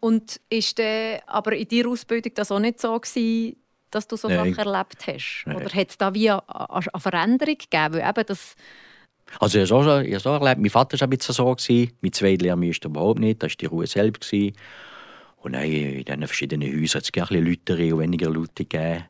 [0.01, 3.57] Und ist der, aber in deiner Ausbildung das auch nicht so gewesen,
[3.91, 5.43] dass du so Sachen erlebt hast?
[5.47, 5.57] Nein.
[5.57, 8.01] Oder hat es da wie eine, eine Veränderung gegeben?
[8.01, 8.55] Eben das
[9.41, 10.61] also ich habe es auch, erlebt.
[10.61, 11.55] Mein Vater war ein bisschen so.
[11.55, 11.93] Gewesen.
[12.01, 13.43] Mit zwei Lehrmeistern überhaupt nicht.
[13.43, 14.31] Das war die Ruhe selbst.
[14.31, 14.57] Gewesen.
[15.37, 19.05] Und nein, in diesen verschiedenen Häusern hat es ein bisschen lauter und weniger Leute gegeben.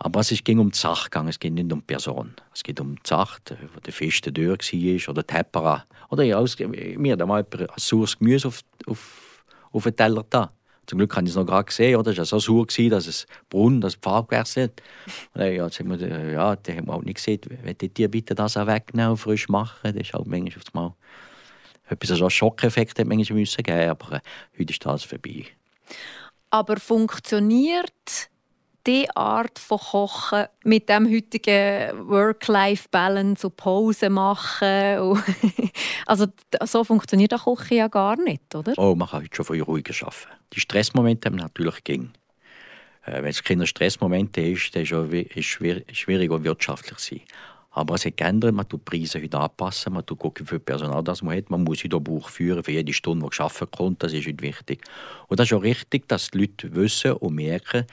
[0.00, 2.34] Aber es ging um die Sache, es ging nicht um die Person.
[2.54, 3.40] Es geht um die Sache,
[3.74, 5.84] wo der feste Tür war oder die Hepera.
[6.10, 6.44] Oder ja,
[6.96, 9.28] mir hat mal ein saures Gemüse auf, auf
[9.72, 10.50] auf den Teller da.
[10.88, 12.12] Zum Glück habe ich es noch gerade gesehen, oder?
[12.12, 14.82] Es war so sauer, dass es Brunnen, das die Farbe gewechselt
[15.34, 15.42] hat.
[15.42, 17.42] Ja, jetzt haben wir, ja, die haben wir auch nicht gesehen.
[17.62, 20.94] Wenn die bitte das auch wegnehmen und frisch machen, das ist halt manchmal auf Mal
[21.90, 24.20] etwas, so einen Schockeffekt hat manchmal müssen geben, aber äh,
[24.58, 25.44] heute ist das vorbei.
[26.50, 28.30] Aber funktioniert
[28.88, 34.98] die Art von Kochen mit dem heutigen Work-Life-Balance und Pause machen.
[35.00, 35.22] Und
[36.06, 36.26] also
[36.64, 38.72] so funktioniert der Kochen ja gar nicht, oder?
[38.78, 40.40] Oh, man kann heute schon viel ruhiger arbeiten.
[40.54, 42.12] Die Stressmomente haben natürlich ging.
[43.04, 44.92] Äh, Wenn es keine Stressmomente ist, dann ist
[45.36, 47.20] es schwierig, auch wirtschaftlich sein.
[47.70, 50.58] Aber es hat geändert, man tut die Preise heute anpassen, man tut gucken, wie viel
[50.58, 51.50] Personal das man hat.
[51.50, 54.42] Man muss heute ein Buch führen für jede Stunde, die geschaffen kommt, das ist heute
[54.42, 54.80] wichtig.
[55.28, 57.84] Und das ist auch richtig, dass die Leute wissen und merken,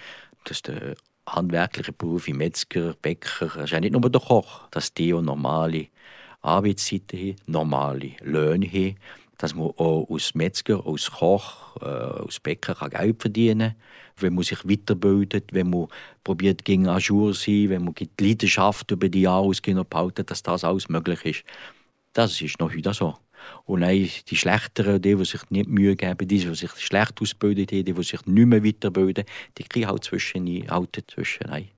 [0.46, 0.96] dass der
[1.28, 5.22] handwerkliche Beruf wie Metzger, Bäcker, das ist ja nicht nur der Koch, dass die auch
[5.22, 5.88] normale
[6.42, 8.96] Arbeitszeiten haben, normale Löhne haben,
[9.38, 13.76] dass man auch als Metzger, als Koch, äh, als Bäcker kann Geld verdienen kann,
[14.18, 15.88] wenn man sich weiterbildet, wenn man
[16.24, 19.52] probiert gegen Ajour zu sein, wenn man die Leidenschaft über die Jahre
[19.90, 21.44] behalten, dass das alles möglich ist.
[22.14, 23.18] Das ist noch heute so.
[23.66, 27.66] Und nein, die Schlechteren, die, die sich nicht Mühe geben, die, die sich schlecht ausbilden,
[27.66, 29.26] die, die sich nicht mehr weiterbilden,
[29.58, 31.70] die kriegen halt zwischen, halt zwischen ein.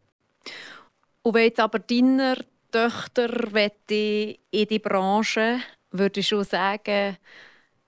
[1.24, 2.38] Und wenn jetzt aber deine
[2.72, 3.30] Töchter
[4.52, 5.60] in die Branche,
[5.92, 7.18] würdest du sagen,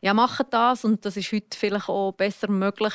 [0.01, 2.93] ja, machen das und das ist heute vielleicht auch besser möglich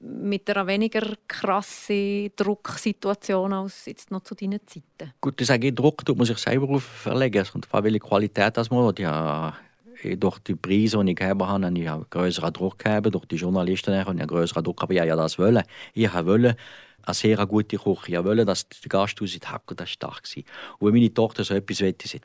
[0.00, 5.12] mit einer weniger krassen Drucksituation als jetzt noch zu deinen Zeiten?
[5.20, 7.42] Gut, ich sage, Druck tut man sich selber auferlegen.
[7.42, 8.98] Es kommt darauf welche Qualität das man hat.
[8.98, 9.56] Ja,
[10.18, 13.10] durch die Preise, die ich gegeben habe, habe ich einen größeren Druck gegeben.
[13.12, 15.02] Durch die Journalisten habe ich einen größeren Druck gegeben.
[15.02, 15.62] Ich ja das wollen.
[15.94, 16.56] Ich wollte
[17.02, 18.12] eine sehr gute Küche.
[18.12, 20.42] Ich wollte, dass der Gasthaus in Hacker das stark war.
[20.78, 22.20] Und wenn meine Tochter so etwas will, ist es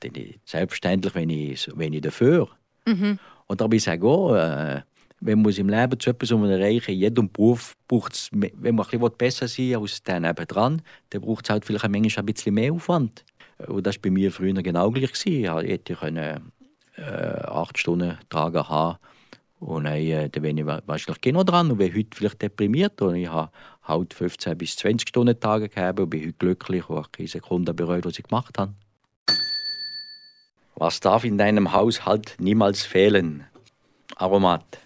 [0.46, 2.50] selbstverständlich, wenn ich, wenn ich dafür.
[2.86, 3.18] Mhm.
[3.48, 4.82] Und da ich sage, oh, äh,
[5.26, 9.00] wenn man im Leben zu etwas erreichen in jedem Beruf braucht es, wenn man ein
[9.00, 12.56] bisschen besser sein will als der nebendran, dann braucht es halt vielleicht manchmal ein bisschen
[12.56, 13.24] mehr Aufwand.
[13.68, 15.12] Und das war bei mir früher genau gleich.
[15.26, 16.52] Ich hätte können
[16.98, 18.98] äh, acht Stunden tragen haben.
[19.60, 23.02] Und dann, äh, dann bin ich wahrscheinlich genau dran und bin heute vielleicht deprimiert.
[23.02, 23.52] Und ich habe
[23.84, 27.74] halt 15 bis 20 Stunden Tage gehabt und bin heute glücklich und habe keine Sekunde
[27.74, 28.74] bereut, was ich gemacht habe.
[30.76, 33.46] Was darf in deinem Haushalt niemals fehlen?
[34.16, 34.80] Aromat.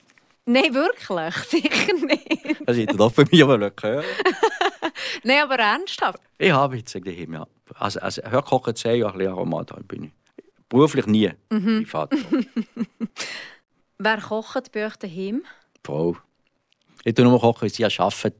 [0.45, 1.36] Nein, wirklich?
[1.47, 2.62] Sicher nicht.
[2.66, 4.05] Das hätte doch für mich aber nicht gehört.
[5.24, 6.20] Nein, aber ernsthaft?
[6.38, 7.47] Ich habe jetzt daheim, ja.
[7.76, 10.12] Also, also Hörkochen zehn Jahre Aromat bin ich.
[10.70, 11.32] Beruflich nie.
[11.49, 11.84] Mhm.
[11.84, 12.11] Privat.
[13.99, 15.43] Wer kocht bei euch daheim?
[15.76, 16.18] Die Frau.
[17.03, 18.34] Ich tue nur kochen, weil sie arbeiten.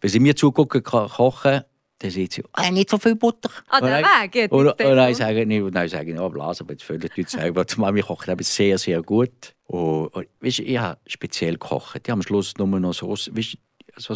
[0.00, 1.62] Wenn sie mir zugucken kochen,
[1.98, 3.50] dann sagt sie, ah, nicht so viel Butter.
[3.68, 6.72] Ah, der Weg Und, und dann sage ich, und dann sage ich, oh, blasen, aber
[6.72, 9.54] jetzt Leute sagen, die Mami kocht eben sehr, sehr gut.
[9.64, 11.96] Und, und weißt, ich habe speziell gekocht.
[11.96, 13.58] Ich habe am Schluss nur noch so, weißt,
[13.96, 14.14] so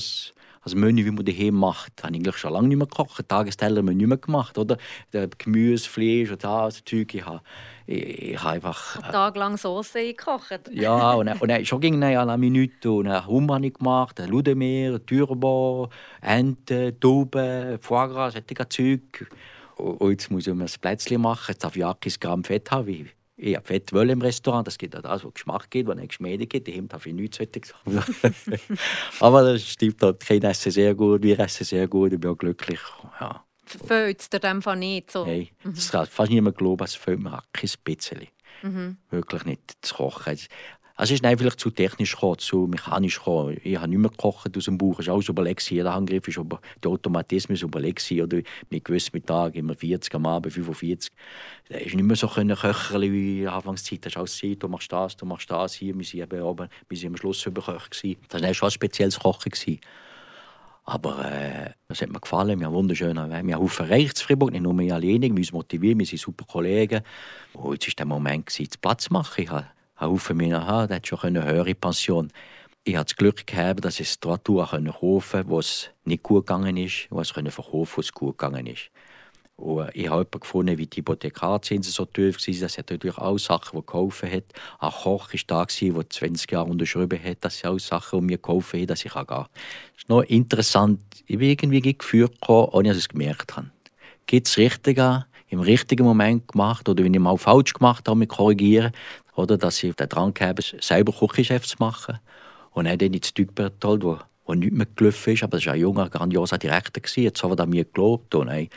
[0.64, 3.28] Also Menü, wie man daheim macht, habe ich eigentlich schon lange nicht mehr gekocht.
[3.28, 4.78] Tagesteller haben wir nicht mehr gemacht, oder?
[5.12, 7.14] Der Gemüse, Fleisch und das Zeug.
[7.14, 7.42] Ich habe,
[7.86, 8.96] ich, ich habe einfach...
[9.02, 10.70] Einen Tag lang Soße eingekocht.
[10.72, 12.90] Ja, und und dann schon ging es eine Minute.
[12.90, 15.90] Und dann Hummer habe ich gemacht, Ludemeer, Turbo,
[16.22, 19.28] Ente, Tauben, Foie Gras, solche Zeug.
[19.76, 21.46] Und jetzt muss ich mir ein Plätzchen machen.
[21.48, 23.10] Jetzt darf ich 80 Gramm Fett haben.
[23.36, 24.66] Ich habe Fett wollen im Restaurant.
[24.66, 26.68] Das geht auch das, was Geschmack geht, was nicht Geschmäde geht.
[26.68, 28.00] Daheim darf ich nichts Fettiges haben.
[29.20, 30.00] Aber das stimmt.
[30.02, 32.12] Die Kinder essen sehr gut, wir essen sehr gut.
[32.12, 32.80] Ich bin auch glücklich.
[33.20, 33.44] Ja.
[33.66, 35.24] Fehlt es dir dem Fall nicht so?
[35.26, 38.28] Hey, das kann fast niemand glauben, es fehlt mir kein bisschen.
[38.62, 38.98] Mhm.
[39.10, 40.38] Wirklich nicht zu kochen.
[40.96, 43.56] Also es ist dann zu technisch gekommen, zu mechanisch gekommen.
[43.64, 45.00] Ich habe nicht mehr gekocht aus dem Bauch.
[45.00, 45.68] Es war alles überlegt.
[45.68, 48.08] Jeder Handgriff ist über der Automatismus überlegt.
[48.12, 51.10] Oder mit gewissen Tagen immer 40, am Abend 45.
[51.68, 54.06] Da ist nicht mehr so können köcheln wie Anfangszeit.
[54.06, 55.74] Das ist alles Zeit, du machst das, du machst das.
[55.74, 58.00] Hier, wir eben oben, wir sind am Schluss überkocht.
[58.28, 59.50] Das war schon ein spezielles Kochen.
[59.50, 59.80] Gewesen.
[60.84, 62.60] Aber äh, das hat mir gefallen.
[62.60, 65.34] Wir haben wunderschöne Wir haben Haufen erreicht in Fribourg, nicht nur wir alleine.
[65.34, 67.02] Wir sind motiviert, wir sind super Kollegen.
[67.54, 69.42] Und jetzt war der Moment, gewesen, Platz zu machen.
[69.42, 69.66] Ich habe
[70.00, 72.30] Haufen mir, aha, der hat schon eine höhere Pension.
[72.82, 76.46] Ich hatte das Glück gehabt, dass ich eine Tour kaufen konnte, wo es nicht gut
[76.46, 78.90] gegangen ist, wo es verkaufen wo es gut gegangen ist.
[79.56, 82.60] Und ich habe gefunden, wie die Hypothekarzinsen so tief waren.
[82.60, 84.44] Das hat natürlich auch Sachen, die geholfen hat.
[84.80, 87.38] Ein Koch war da, der 20 Jahre unterschrieben hat.
[87.40, 89.46] Das sind auch Sachen, die mir geholfen haben, dass ich gehen kann.
[89.46, 91.00] Das ist noch interessant.
[91.26, 93.70] Ich bin irgendwie geführt, ohne dass ich es gemerkt habe.
[94.26, 98.18] Geht es richtig an, im richtigen Moment gemacht oder wenn ich mal falsch gemacht habe,
[98.18, 98.92] mich korrigieren,
[99.36, 102.18] oder, dass ich den Drang habe, selber Küchenchef zu machen.
[102.72, 106.08] Und dann ins Typentoll, wo, wo nichts mehr gelaufen ist, aber das war ein junger,
[106.08, 107.02] grandioser Direktor.
[107.22, 108.68] Jetzt hat er mir gelobt und dann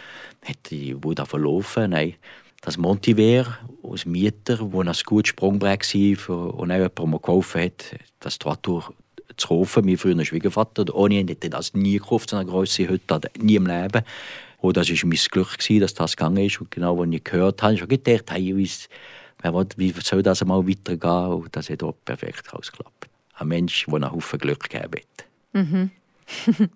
[0.45, 1.91] hat die Bude verlaufen.
[1.91, 2.13] Dann
[2.61, 7.95] das Montiver aus Mieter, wo ein gutes Sprungbrett war und dann jemand mir geholfen hat,
[8.19, 8.57] das Tour
[9.37, 9.85] zu kaufen.
[9.85, 13.67] Mein früher Schwiegervater, ohne ihn hätte das nie gekauft, so eine grosse Hütte, nie im
[13.67, 14.03] Leben.
[14.59, 16.59] Und das war mein Glück, dass das gegangen ist.
[16.59, 18.89] Und genau, als ich gehört habe, habe ich
[19.37, 21.33] gedacht, hey, wie soll das einmal weitergehen?
[21.33, 23.09] Und das hat auch perfekt ausgeklappt.
[23.35, 25.25] Ein Mensch, der einen Haufen Glück gegeben hat.
[25.53, 25.91] Mhm.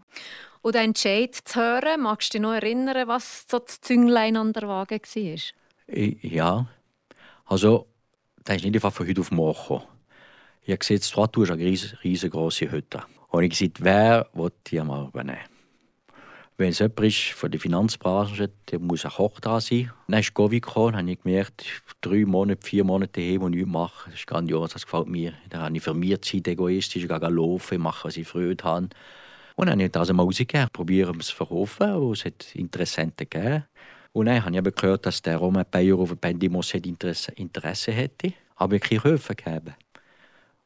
[0.61, 4.53] und den Entscheid zu hören, magst du dich noch erinnern, was so das Zünglein an
[4.53, 5.97] der Waage war?
[6.21, 6.67] Ja.
[7.45, 7.87] Also,
[8.43, 9.87] das ist nicht einfach von heute auf morgen gekommen.
[10.63, 11.17] Ich habe gesehen, das ist
[11.51, 13.03] eine riesengroße Hütte.
[13.29, 15.50] Und ich habe gesagt, wer will die mal übernehmen?
[16.61, 19.91] Wenn es jemand ist von der Finanzbranche, dann muss ein Koch da sein.
[20.07, 21.65] Dann ist Covid gekommen, habe ich gemerkt,
[22.01, 24.11] drei Monate, vier Monate daheim und nichts machen.
[24.11, 25.33] Das ist grandios, das gefällt mir.
[25.49, 28.89] Dann habe ich für mich Zeit egoistisch, gehe laufen, mache, was ich Freude habe.
[29.55, 33.27] Und dann habe ich das einmal rausgegeben, probiere es zu verkaufen und es hat Interessenten
[33.27, 33.63] gegeben.
[34.11, 38.75] Und dann habe ich gehört, dass der Roman Bayer auf Pendimos Interesse, Interesse hätte, aber
[38.75, 39.73] ich keine Höfe gegeben.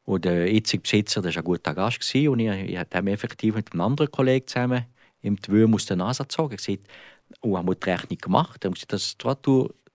[0.04, 3.80] Und der jetzige Besitzer war ein guter Gast und ich, ich habe effektiv mit einem
[3.80, 4.84] anderen Kollegen zusammen
[5.26, 6.52] im Twöm aus der Nase gezogen.
[6.52, 6.86] Er gesagt,
[7.40, 8.64] oh, haben wir die Rechnung gemacht?
[8.64, 9.16] Er gesagt, das,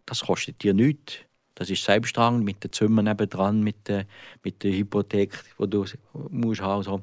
[0.05, 1.15] das kostet dir nichts.
[1.55, 4.05] Das ist selbsttragend mit den Zimmern nebendran, mit der,
[4.43, 5.85] mit der Hypothek, die du
[6.29, 7.01] musst haben so.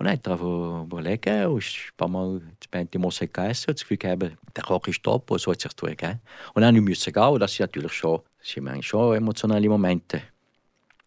[0.00, 0.40] Und dann hat er
[0.82, 5.02] überlegt und ist ein paar Mal das Pentimos gegessen das Gefühl gehabt, der Koch ist
[5.02, 6.20] top und so hat es sich tun gegeben.
[6.54, 10.22] Und dann musste ich gehen und das sind natürlich schon, sind schon emotionale Momente.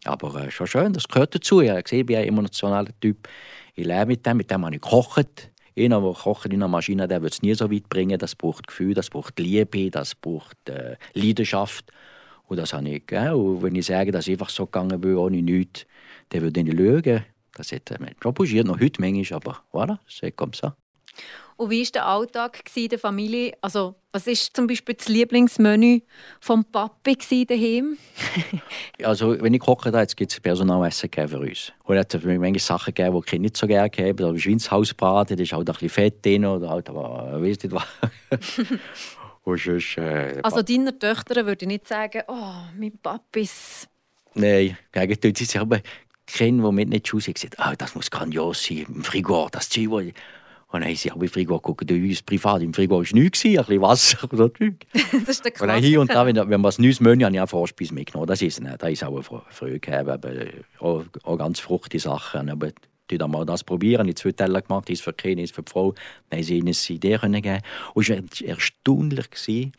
[0.04, 1.60] Aber äh, schon schön, das gehört dazu.
[1.60, 3.28] Ich habe gesehen, ich bin ein emotionaler Typ.
[3.74, 5.50] Ich lebe mit dem, mit dem habe ich gekocht.
[5.76, 8.18] Einer, der kocht in einer Maschine, der wird es nie so weit bringen.
[8.18, 11.90] Das braucht Gefühl, das braucht Liebe, das braucht äh, Leidenschaft.
[12.46, 13.06] Und das habe ich.
[13.06, 13.32] Gell?
[13.32, 15.86] Und wenn ich sage, dass ich einfach so gegangen bin, ohne nichts,
[16.28, 17.24] dann würde ich nicht lügen.
[17.54, 20.74] Das hat er mir propagiert, noch heute manchmal, aber voilà, c'est comme ça.
[21.56, 23.52] Und wie war der Alltag der Familie?
[23.60, 26.00] Also, was war zum Beispiel das Lieblingsmenü
[26.40, 27.96] vom Papi daheim?
[29.04, 31.72] also, wenn ich koche, gibt es Personalessen für uns.
[31.84, 34.24] Und es hat manche Sachen gegeben, die ich nicht so gerne habe.
[34.24, 37.86] Also, Schweinshausbraten, da ist halt ein bisschen Fett drin oder halt, aber weiß nicht was.
[39.44, 43.86] sonst, äh, also, deiner Töchter würde ich nicht sagen, oh, mein Papis.
[44.34, 45.80] Nein, eigentlich sie aber
[46.26, 50.14] Kinder, die mit nicht schauen, gesagt, ah, das muss grandios sein, im Frigor, das Zeug.
[50.74, 52.60] Und dann haben sie auch im Frigo geguckt, uns privat.
[52.60, 54.74] Im Frigo war nichts, ein bisschen Wasser oder Zeug.
[54.92, 55.76] das ist der Klassiker.
[55.76, 58.26] Und hier und da, wenn, wenn man was Neues möchte, habe ich auch Vorspeise mitgenommen.
[58.26, 58.82] Das ist nicht.
[58.82, 60.10] Da ist auch eine Freude gegeben.
[60.10, 60.32] Aber
[60.80, 62.50] auch, auch ganz fruchtige Sachen.
[62.50, 62.70] Aber
[63.08, 64.08] die dann mal das probieren.
[64.08, 65.94] Ich habe zwei Teller gemacht, eins für die Kinder, eins für die Frau.
[66.28, 67.60] Dann haben sie ihnen eine Idee können geben.
[67.94, 69.72] Und es war erstaunlich, wie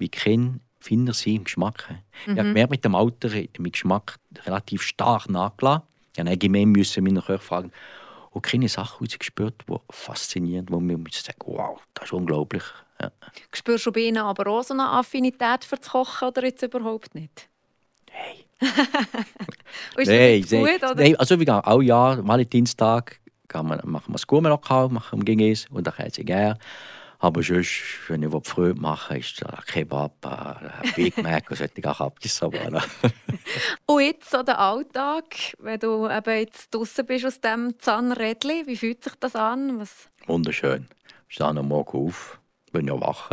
[0.00, 1.88] die Kinder finden sie im Geschmack.
[2.26, 2.32] Mhm.
[2.32, 3.28] Ich habe gemerkt, mit dem Alter
[3.58, 5.84] mein Geschmack relativ stark nachgelassen.
[6.16, 7.70] Ich musste allgemein meine Köche fragen,
[8.30, 12.62] und kleine Sachen rausgespürt, die faszinierend, wo man sagen, wow, das ist unglaublich.
[13.00, 13.10] Ja.
[13.52, 17.14] Spürst du bei ihnen aber auch so eine Affinität für das Kochen oder jetzt überhaupt
[17.14, 17.48] nicht?
[18.12, 18.44] Nein.
[19.96, 20.94] ist nein, gut, oder?
[20.94, 23.18] nein, also wir gehen auch Jahr, Valentinstag,
[23.54, 26.58] man, machen wir das Gourmet-Lokal, machen wir es und dann kann sie gerne.
[27.22, 32.66] Aber sonst, wenn ich Freude mache, ist der Kebab, ein Big Mac und solche.
[32.66, 32.82] Aber,
[33.86, 35.24] und jetzt so der Alltag,
[35.58, 39.78] wenn du eben jetzt draußen bist aus diesem Zahnrädchen, wie fühlt sich das an?
[39.78, 40.08] Was?
[40.26, 40.88] Wunderschön.
[41.28, 42.40] Ich stehe am Morgen auf,
[42.72, 43.30] bin ja wach.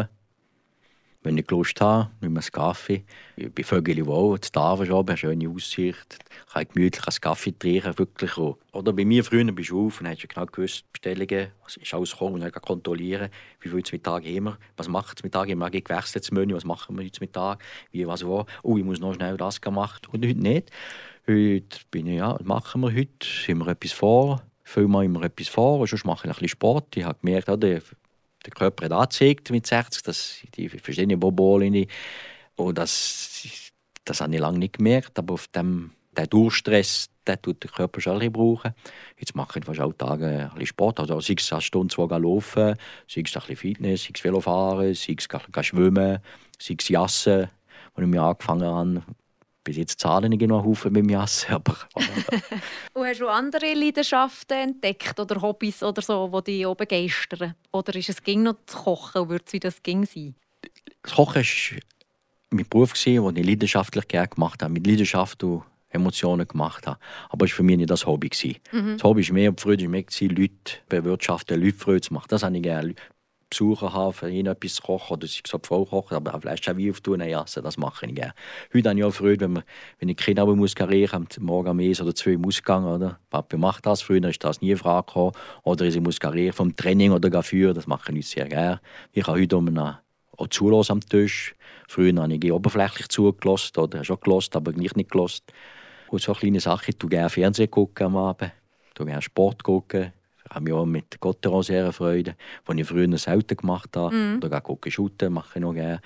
[1.28, 3.04] Wenn ich Lust habe, ich einen Kaffee.
[3.36, 6.20] Ich bin völlig wohl, das Tafel schon, eine schöne Aussicht.
[6.48, 8.38] Ich kann gemütlich einen Kaffee trinken, wirklich.
[8.38, 12.12] Oder bei mir früher bist du auf und hast genau gewusst, Bestellungen, was ist alles
[12.12, 16.24] gekommen und dann kontrollieren, wie viel Mittag immer, was macht es Mittag immer, ich gewechselt
[16.24, 17.62] das Menü, was machen wir heute Mittag,
[17.92, 18.46] wie, was, wo.
[18.64, 20.08] Oh, ich muss noch schnell das machen.
[20.14, 20.72] Und heute nicht.
[21.28, 23.28] Heute bin ich, ja, was machen wir heute?
[23.50, 24.44] Haben wir etwas vor?
[24.64, 26.96] Füllen wir immer etwas vor, sonst mache ich ein bisschen Sport.
[26.96, 27.82] Ich habe gemerkt, oder,
[28.48, 31.88] der Körper hat angezeigt mit 60, dass die verschiedenen Bobolien
[32.56, 33.72] und das,
[34.06, 38.02] das habe ich lange nicht gemerkt, aber auf dem der Durchstress, den tut der Körper
[38.02, 38.74] schon ein brauchen.
[39.20, 42.18] Jetzt mache ich fast alle Tage ein bisschen Sport, also sei es eine Stunde, zwei
[42.18, 42.76] laufen,
[43.08, 46.20] sei es ein bisschen Fitness, sei es Velofahren, sei es schwimmen,
[46.58, 47.52] sei es Jassen, als
[47.98, 49.04] ich mir angefangen habe,
[49.68, 51.52] bis jetzt zahlen ich noch Haufen mit dem Jassen.
[51.56, 51.76] Aber,
[52.94, 57.54] und hast du andere Leidenschaften entdeckt oder Hobbys oder so, die dich auch begeistern?
[57.74, 60.36] Oder ist es ging noch zu kochen würde es wie das ging sein?
[61.04, 61.80] Das Kochen war
[62.52, 64.72] mein Beruf, den ich leidenschaftlich gerne gemacht habe.
[64.72, 66.98] Mit Leidenschaft und Emotionen gemacht habe.
[67.30, 68.30] Aber es war für mich nicht das Hobby.
[68.72, 68.94] Mhm.
[68.94, 72.28] Das Hobby war mehr, die Freude war mehr, Leute bewirtschaften, Leute Freude zu machen.
[72.30, 72.96] Das habe ich gerne.
[73.50, 76.92] Besucher haben, für ihn etwas kochen oder sich so Frau kochen, aber auch auch wie
[76.92, 78.34] auftun, ja, das mache ich gerne.
[78.74, 79.64] Heute habe ich auch Freude, wenn, man,
[80.00, 83.20] wenn ich Kinder muss karieren, morgen am oder zwei im Ausgang, oder?
[83.30, 85.32] Papa macht das, früher ist das nie eine Frage gekommen.
[85.64, 88.82] Oder ich muss karieren vom Training oder führen, das mache ich sehr gerne.
[89.14, 90.00] Ich habe heute um eine
[90.38, 91.56] auch zulassen am Tisch.
[91.88, 95.44] Früher habe ich oberflächlich zugelassen oder schon gelassen, aber nicht nicht gelassen.
[96.10, 98.52] Und so kleine Sachen, ich gerne Fernsehen gucken am Abend,
[98.96, 100.14] gerne Sport gucken,
[100.50, 102.36] habe mich auch mit Gotteron sehr Freude,
[102.70, 104.16] die ich früher selten gemacht habe.
[104.16, 104.40] Mm.
[104.44, 106.02] Oder gucke shooten, mache ich noch gerne.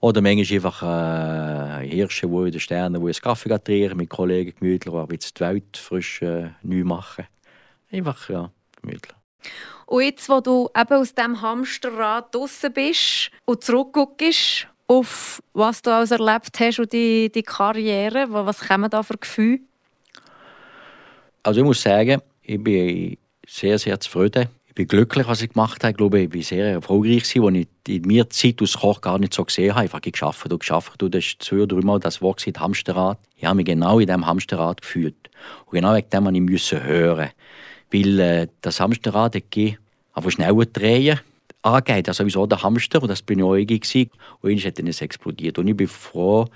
[0.00, 4.52] Oder manchmal einfach äh, Hirsche, die in den Sternen, wo einen Kaffee trinken mit Kollegen
[4.58, 7.26] gemütlich, aber jetzt die Welt frisch äh, neu machen.
[7.90, 9.14] Einfach, ja, gemütlich.
[9.86, 15.90] Und jetzt, wo du eben aus diesem Hamsterrad draußen bist und zurückguckst auf was du
[15.90, 19.60] alles erlebt hast und die, die Karriere, was kommen da für Gefühle?
[21.42, 23.16] Also ich muss sagen, ich bin
[23.46, 24.48] sehr, sehr zufrieden.
[24.66, 25.90] Ich bin glücklich, was ich gemacht habe.
[25.90, 29.34] Ich glaube, ich war sehr erfolgreich, als ich in mir Zeit als Koch gar nicht
[29.34, 29.84] so gesehen habe.
[29.84, 31.02] Ich habe geschafft und geschafft.
[31.02, 33.18] Und das ist zwei dreimal das Wort Hamsterrad.
[33.36, 35.28] Ich habe mich genau in diesem Hamsterrad gefühlt.
[35.66, 37.30] Und genau wegen dem musste ich hören.
[37.92, 39.78] Weil äh, das Hamsterrad geht
[40.14, 41.20] aber schneller drehen
[41.62, 42.08] angeht.
[42.08, 44.10] Also sowieso der Hamster, und das bin ich auch ich.
[44.40, 45.58] Und irgendwann hat es explodiert.
[45.58, 46.46] Und ich bin froh,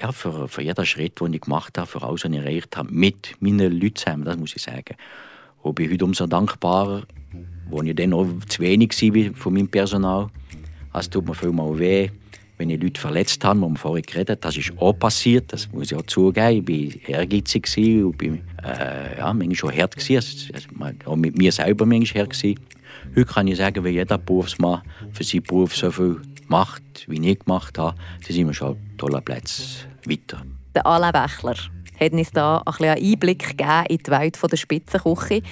[0.00, 2.92] ja, für, für jeden Schritt, den ich gemacht habe, für alles, was ich erreicht habe,
[2.92, 4.96] mit meinen Leuten zusammen, das muss ich sagen.
[5.62, 7.02] Und bin heute umso dankbarer,
[7.68, 10.28] wo ich dann noch zu wenig war von meinem Personal.
[10.92, 12.10] Es tut mir viel mal weh,
[12.58, 14.40] wenn ich Leute verletzt habe, wo wir vorher geredet haben.
[14.40, 16.68] Das ist auch passiert, das muss ich auch zugeben.
[16.68, 19.96] Ich war ehrgeizig und bin, äh, ja, manchmal schon hart.
[19.96, 20.52] Gewesen.
[20.52, 20.68] Also,
[21.06, 22.30] auch mit mir selber manchmal hart.
[22.30, 22.60] Gewesen.
[23.16, 24.82] Heute kann ich sagen, wenn jeder Berufsmann
[25.12, 29.20] für seinen Beruf so viel macht, wie ich gemacht habe, dann sind wir schon toller
[29.20, 30.42] Platz weiter.
[30.74, 31.56] Der Alain Bächler
[32.04, 35.42] hat uns da ein einen Einblick gegeben in die Welt der Spitzenküche,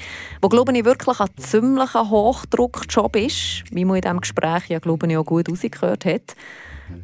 [0.43, 5.07] wo glaube ich wirklich ein ziemlicher Hochdruckjob ist, wie man in diesem Gespräch ja glaube
[5.07, 6.35] ich auch gut rausgehört hat.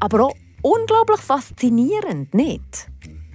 [0.00, 2.88] Aber auch unglaublich faszinierend, nicht?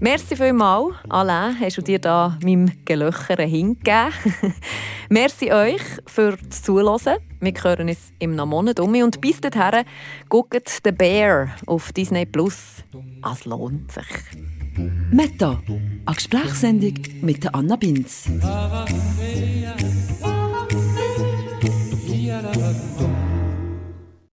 [0.03, 4.12] Merci vielmals, Alain, hast du dir da meinem Gelöchern hingegeben.
[5.09, 7.20] Merci euch für das Zuhören.
[7.39, 8.95] Wir hören uns im Monat um.
[8.95, 9.86] Und bis dahin,
[10.28, 12.26] guckt «The Bear» auf Disney+.
[12.26, 12.84] Plus.
[13.32, 14.61] Es lohnt sich.
[15.12, 15.62] Meta,
[16.06, 18.30] eine Gesprächssendung mit Anna Binz.